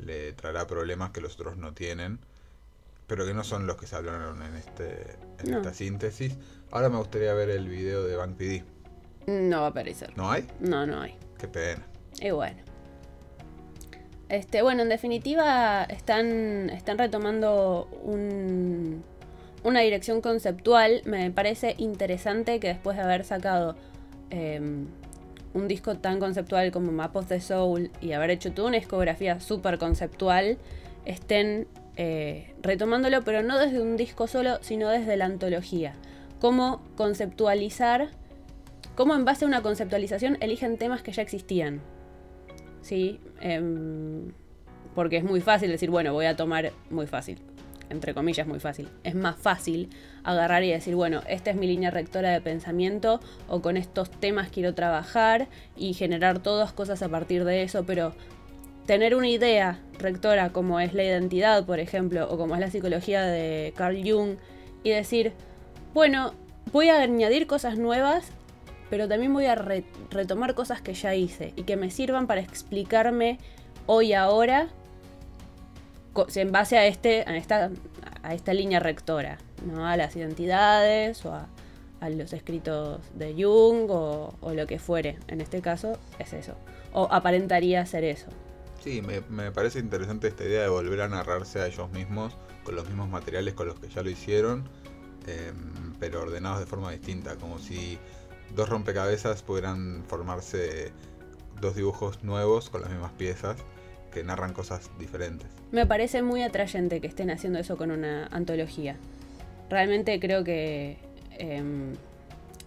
[0.00, 2.18] le traerá problemas que los otros no tienen,
[3.06, 5.12] pero que no son los que se hablaron en, este,
[5.44, 5.56] en No.
[5.58, 6.34] esta síntesis.
[6.72, 8.64] Ahora me gustaría ver el video de Bank PD.
[9.28, 10.12] No va a aparecer.
[10.16, 10.46] ¿No hay?
[10.58, 11.16] No, no hay.
[11.38, 11.86] Qué pena.
[12.20, 12.60] Y bueno.
[14.34, 16.68] Este, bueno, en definitiva, están,
[16.98, 19.04] retomando un,
[19.62, 21.02] una dirección conceptual.
[21.04, 23.76] Me parece interesante que después de haber sacado
[24.30, 24.88] em,
[25.52, 29.38] un disco tan conceptual como Map of the Soul y haber hecho toda una discografía
[29.38, 30.58] súper conceptual,
[31.04, 35.94] estén eh, retomándolo, pero no desde un disco solo, sino desde la antología.
[36.40, 38.08] Cómo conceptualizar,
[38.96, 41.93] cómo en base a una conceptualización eligen temas que ya existían.
[42.84, 43.18] ¿Sí?
[43.40, 44.30] Em,
[44.94, 47.38] porque es muy fácil decir, bueno, voy a tomar, muy fácil,
[47.90, 48.88] entre comillas, muy fácil.
[49.02, 49.88] Es más fácil
[50.22, 54.50] agarrar y decir, bueno, esta es mi línea rectora de pensamiento o con estos temas
[54.50, 58.14] quiero trabajar y generar todas cosas a partir de eso, pero
[58.86, 63.22] tener una idea rectora como es la identidad, por ejemplo, o como es la psicología
[63.22, 64.36] de Carl Jung,
[64.82, 65.32] y decir,
[65.94, 66.34] bueno,
[66.70, 68.30] voy a añadir cosas nuevas,
[68.90, 72.40] pero también voy a re- retomar cosas que ya hice y que me sirvan para
[72.40, 73.38] explicarme
[73.86, 74.68] hoy ahora
[76.34, 79.86] en base a, este, a, esta, línea rectora, ¿no?
[79.86, 81.48] a las identidades o a,
[82.10, 85.16] los escritos de Jung o, o lo que fuere.
[85.26, 86.54] En este caso es eso.
[86.92, 88.26] O aparentaría ser eso.
[88.82, 92.76] Sí, me, me parece interesante esta idea de volver a narrarse a ellos mismos con
[92.76, 94.68] los mismos materiales con los que ya lo hicieron,
[95.26, 97.98] em, pero ordenados de forma distinta, como si
[98.54, 100.92] dos rompecabezas pudieran formarse
[101.60, 103.56] dos dibujos nuevos con las mismas piezas
[104.12, 105.48] que narran cosas diferentes.
[105.72, 108.96] Me parece muy atrayente que estén haciendo eso con una antología.
[109.70, 110.98] Realmente creo que...
[111.38, 111.94] em,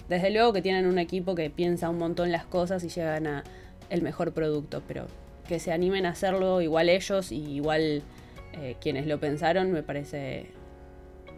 [0.09, 3.43] desde luego que tienen un equipo que piensa un montón las cosas y llegan a
[3.89, 5.07] el mejor producto, pero
[5.47, 8.03] que se animen a hacerlo igual ellos y igual
[8.53, 10.47] eh, quienes lo pensaron me parece...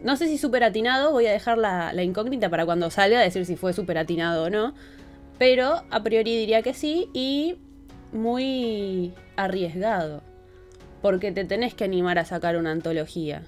[0.04, 3.46] No sé si súper atinado, voy a dejar la, la incógnita para cuando salga decir
[3.46, 4.74] si fue súper atinado o no,
[5.38, 7.58] pero a priori diría que sí y
[8.12, 10.22] muy arriesgado.
[11.02, 13.44] Porque te tenés que animar a sacar una antología.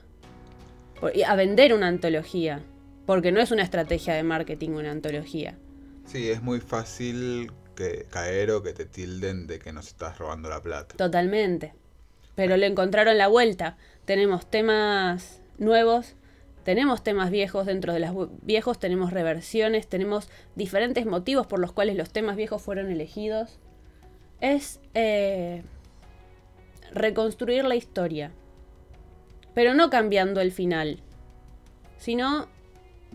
[1.27, 2.61] A vender una antología.
[3.05, 5.57] Porque no es una estrategia de marketing una antología.
[6.05, 10.49] Sí, es muy fácil que caer o que te tilden de que nos estás robando
[10.49, 10.95] la plata.
[10.95, 11.73] Totalmente.
[12.35, 13.77] Pero le encontraron la vuelta.
[14.05, 16.15] Tenemos temas nuevos,
[16.63, 21.95] tenemos temas viejos, dentro de los viejos tenemos reversiones, tenemos diferentes motivos por los cuales
[21.95, 23.59] los temas viejos fueron elegidos.
[24.41, 25.63] Es eh,
[26.93, 28.31] reconstruir la historia.
[29.53, 30.99] Pero no cambiando el final,
[31.97, 32.47] sino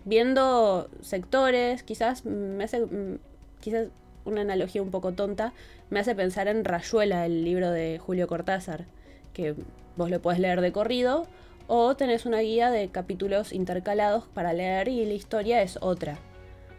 [0.05, 3.18] viendo sectores, quizás me hace mm,
[3.61, 3.88] quizás
[4.24, 5.53] una analogía un poco tonta,
[5.88, 8.86] me hace pensar en Rayuela, el libro de Julio Cortázar,
[9.32, 9.55] que
[9.97, 11.26] vos lo podés leer de corrido
[11.66, 16.18] o tenés una guía de capítulos intercalados para leer y la historia es otra.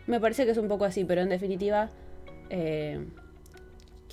[0.05, 1.89] Me parece que es un poco así, pero en definitiva
[2.49, 3.05] eh,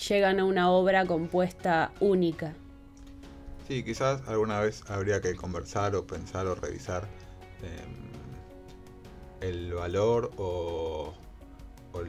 [0.08, 2.54] llegan a una obra compuesta única.
[3.68, 7.08] Sí, quizás alguna vez habría que conversar o pensar o revisar
[7.62, 11.14] em, el valor o,
[11.92, 12.02] o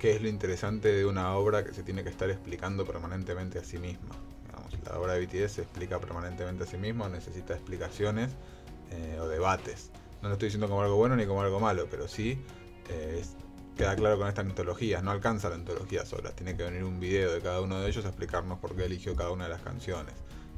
[0.00, 3.64] qué es lo interesante de una obra que se tiene que estar explicando permanentemente a
[3.64, 4.16] sí misma.
[4.84, 8.30] La obra de BTS se explica permanentemente a sí misma, necesita explicaciones
[8.90, 9.90] eh, o debates.
[10.22, 12.38] No lo estoy diciendo como algo bueno ni como algo malo, pero sí
[12.88, 13.22] eh,
[13.76, 15.00] queda claro con esta antología.
[15.00, 18.04] No alcanza la antología sola, tiene que venir un video de cada uno de ellos
[18.04, 20.14] a explicarnos por qué eligió cada una de las canciones.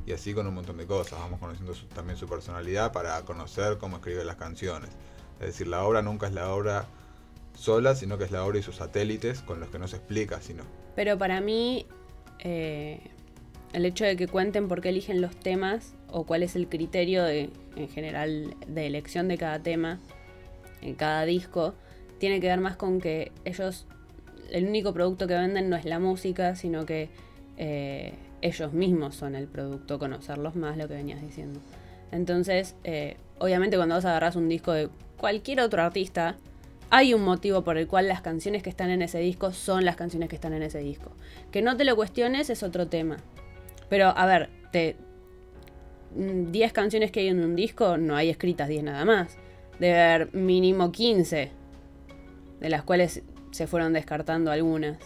[0.06, 1.18] Y así con un montón de cosas.
[1.20, 4.90] Vamos conociendo también su personalidad para conocer cómo escribe las canciones.
[5.38, 6.86] Es decir, la obra nunca es la obra
[7.54, 10.40] sola, sino que es la obra y sus satélites con los que no se explica,
[10.40, 10.64] sino.
[10.96, 11.86] Pero para mí,
[12.40, 13.00] eh,
[13.72, 17.24] el hecho de que cuenten por qué eligen los temas o cuál es el criterio
[17.24, 19.98] de, en general de elección de cada tema
[20.82, 21.74] en cada disco,
[22.18, 23.86] tiene que ver más con que ellos,
[24.50, 27.08] el único producto que venden no es la música, sino que
[27.56, 31.60] eh, ellos mismos son el producto, conocerlos más, lo que venías diciendo.
[32.10, 36.36] Entonces, eh, obviamente cuando vos agarrás un disco de cualquier otro artista,
[36.90, 39.96] hay un motivo por el cual las canciones que están en ese disco son las
[39.96, 41.12] canciones que están en ese disco.
[41.50, 43.16] Que no te lo cuestiones es otro tema.
[43.92, 44.96] Pero, a ver, te,
[46.16, 49.36] mm, 10 canciones que hay en un disco, no hay escritas 10 nada más.
[49.78, 51.50] Debe haber mínimo 15,
[52.58, 54.96] de las cuales se fueron descartando algunas.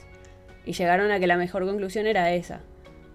[0.65, 2.61] Y llegaron a que la mejor conclusión era esa.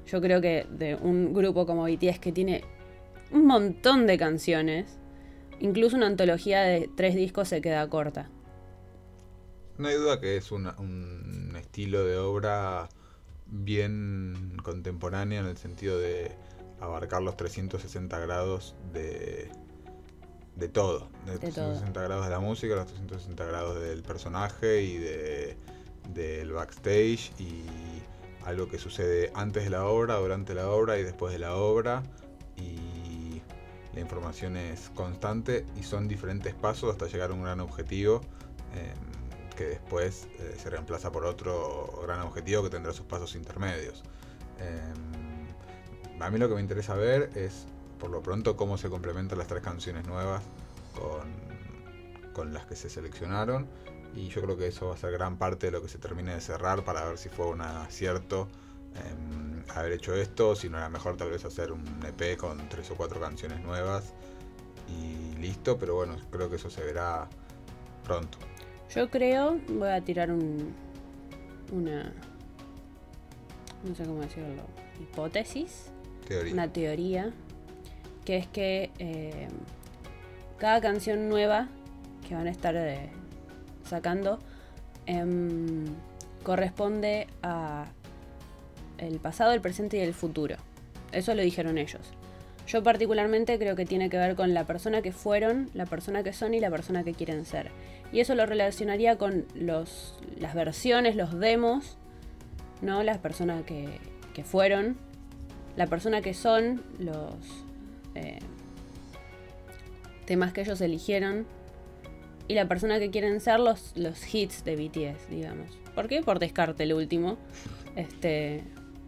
[0.08, 2.66] Yo creo que de un grupo como BTS que tiene
[3.32, 5.00] un montón de canciones,
[5.62, 8.30] incluso una antología de tres discos se queda corta.
[9.78, 12.90] No hay duda que es un estilo de obra
[13.52, 16.32] bien contemporáneo en el sentido de
[16.80, 19.50] abarcar los 360 grados de,
[20.56, 21.10] de todo.
[21.26, 25.58] De, De 360 grados de la música, los 360 grados del personaje y de,
[26.14, 27.66] del backstage y
[28.46, 32.02] algo que sucede antes de la obra, durante la obra y después de la obra.
[32.58, 33.42] Y
[33.94, 38.22] la información es constante y son diferentes pasos hasta llegar a un gran objetivo.
[38.74, 39.11] em,
[39.62, 44.04] que después eh, se reemplaza por otro gran objetivo que tendrá sus pasos intermedios.
[44.60, 44.82] Eh,
[46.20, 47.68] a mí lo que me interesa ver es,
[48.00, 50.42] por lo pronto, cómo se complementan las tres canciones nuevas
[50.96, 51.32] con,
[52.34, 53.68] con las que se seleccionaron.
[54.16, 56.34] Y yo creo que eso va a ser gran parte de lo que se termine
[56.34, 58.48] de cerrar para ver si fue un acierto
[58.96, 62.90] eh, haber hecho esto, si no era mejor tal vez hacer un EP con tres
[62.90, 64.14] o cuatro canciones nuevas
[64.90, 67.30] y listo, pero bueno, creo que eso se verá
[68.04, 68.40] pronto.
[68.96, 70.74] Yo creo, voy a tirar un.
[71.72, 72.12] Una.
[73.84, 74.64] No sé cómo decirlo.
[75.02, 75.92] hipótesis,
[76.28, 76.54] Teoría.
[76.54, 77.32] una teoría,
[78.26, 79.48] que es que eh,
[80.58, 81.70] cada canción nueva
[82.28, 83.10] que van a estar eh,
[83.84, 84.40] sacando
[85.06, 85.86] em,
[86.44, 87.86] corresponde a
[88.98, 90.58] el pasado, el presente y el futuro.
[91.12, 92.02] Eso lo dijeron ellos.
[92.68, 96.32] Yo particularmente creo que tiene que ver con la persona que fueron, la persona que
[96.32, 97.72] son y la persona que quieren ser.
[98.12, 101.98] Y eso lo relacionaría con los, las versiones, los demos,
[102.82, 103.04] ¿no?
[103.04, 104.00] Las personas que,
[104.34, 104.98] que fueron,
[105.78, 107.34] la persona que son, los
[108.16, 108.40] eh,
[110.26, 111.46] temas que ellos eligieron
[112.48, 115.78] y la persona que quieren ser los, los hits de BTS, digamos.
[115.96, 116.22] ¿Por qué?
[116.22, 117.38] Por descarte el último.
[117.96, 118.64] Este,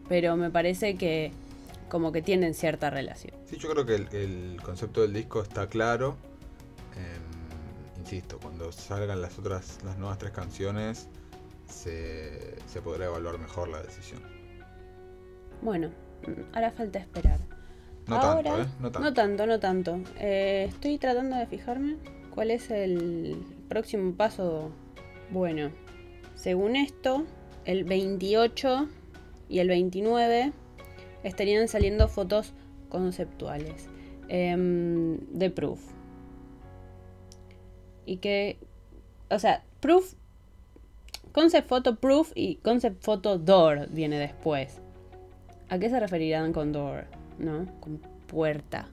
[0.08, 1.32] pero me parece que
[1.90, 3.36] como que tienen cierta relación.
[3.46, 6.18] Sí, yo creo que el, el concepto del disco está claro.
[8.14, 11.08] Insisto, cuando salgan las otras, las nuevas tres canciones,
[11.66, 14.22] se, se podrá evaluar mejor la decisión.
[15.64, 15.90] Bueno,
[16.54, 17.40] ahora falta esperar.
[18.06, 18.66] No Ahora, tanto, ¿eh?
[18.80, 19.00] No tanto.
[19.00, 20.00] No tanto, no tanto.
[20.20, 21.96] Eh, estoy tratando de fijarme
[22.30, 24.70] cuál es el próximo paso
[25.32, 25.72] bueno.
[26.36, 27.26] Según esto,
[27.66, 28.90] el 28
[29.50, 30.54] y el 29
[31.24, 32.54] estarían saliendo fotos
[32.90, 33.88] conceptuales
[34.28, 35.82] em, de Proof.
[38.06, 38.58] Y que,
[39.30, 40.14] o sea, Proof,
[41.32, 44.80] Concept Photo Proof y Concept Photo Door viene después.
[45.70, 47.06] ¿A qué se referirán con Door?
[47.40, 47.66] ¿No?
[47.80, 47.98] Con
[48.28, 48.88] puerta.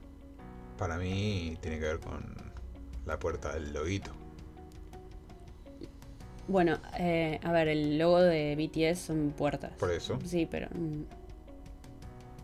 [0.77, 2.35] Para mí tiene que ver con
[3.05, 4.11] la puerta del loguito.
[6.47, 9.71] Bueno, eh, a ver, el logo de BTS son puertas.
[9.77, 10.19] Por eso.
[10.25, 11.03] Sí, pero mm,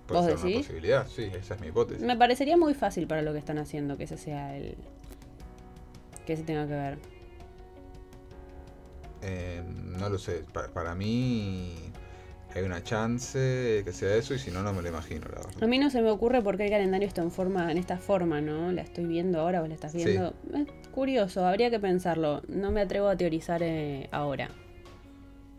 [0.08, 0.68] Puede ¿Vos ser una decís?
[0.68, 2.02] posibilidad, sí, esa es mi hipótesis.
[2.06, 4.78] me parecería muy fácil para lo que están haciendo que ese sea el...
[6.28, 6.98] que ese tenga que ver.
[9.24, 9.64] Eh,
[10.00, 11.74] no lo sé, pa- para mí
[12.56, 15.64] hay una chance que sea eso y si no, no me lo imagino, la verdad.
[15.64, 17.98] A mí no se me ocurre por qué el calendario está en forma, en esta
[17.98, 18.72] forma, ¿no?
[18.72, 20.00] La estoy viendo ahora, vos la estás Sí.
[20.04, 20.34] viendo.
[20.54, 22.42] Es curioso, habría que pensarlo.
[22.48, 24.50] No me atrevo a teorizar eh, ahora.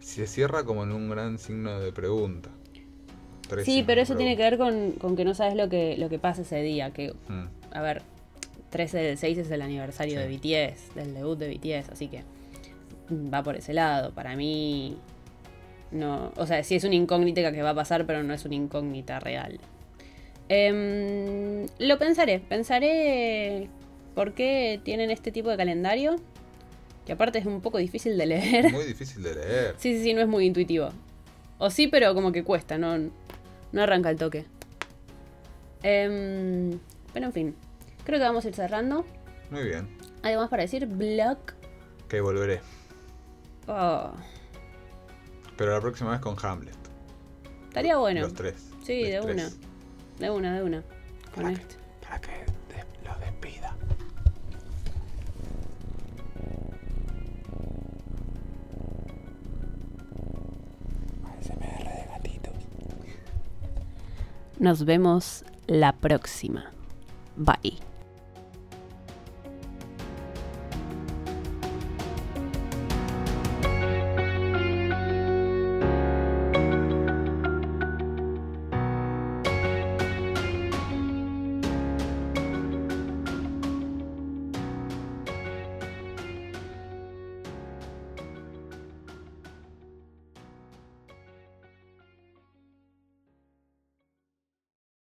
[0.00, 2.50] Se cierra como en un gran signo de pregunta.
[3.48, 6.08] Tres Sí, pero eso tiene que ver con, con que no sabes lo que, lo
[6.08, 6.92] que pasa ese día.
[6.92, 8.02] Que, Mm, a ver,
[8.70, 10.26] 13 del 6 es el aniversario Sí.
[10.26, 10.36] de
[10.68, 12.22] BTS, del debut de BTS, así que
[13.12, 14.12] va por ese lado.
[14.12, 14.96] Para mí,
[15.90, 16.32] no.
[16.36, 19.20] O sea, sí es una incógnita que va a pasar, pero no es una incógnita
[19.20, 19.58] real.
[20.50, 23.68] Em, lo pensaré, pensaré
[24.14, 26.16] por qué tienen este tipo de calendario,
[27.06, 28.72] que aparte es un poco difícil de leer.
[28.72, 29.74] Muy difícil de leer.
[29.78, 30.88] Sí, sí, sí, no es muy intuitivo.
[31.58, 32.96] O sí, pero como que cuesta, no,
[33.72, 34.44] no arranca el toque.
[35.82, 36.78] Em,
[37.12, 37.54] pero en fin,
[38.09, 39.04] creo que vamos a ir cerrando.
[39.50, 39.86] Muy bien.
[40.22, 40.86] ¿Algo más para decir?
[40.86, 41.36] Blog.
[42.09, 42.62] Que volveré.
[43.66, 44.12] Oh,
[45.59, 46.74] Pero la próxima vez con Hamlet.
[47.68, 48.22] estaría bueno.
[48.22, 48.70] Los tres.
[48.82, 49.56] Sí, Los de tres.
[50.16, 50.26] una.
[50.26, 50.82] De una, de una.
[51.34, 51.74] Con Para que, esto.
[52.02, 52.44] para que
[53.04, 53.76] los despida.
[61.24, 62.54] ASMR de gatitos.
[64.59, 66.72] Nos vemos la próxima.
[67.36, 67.78] Bye.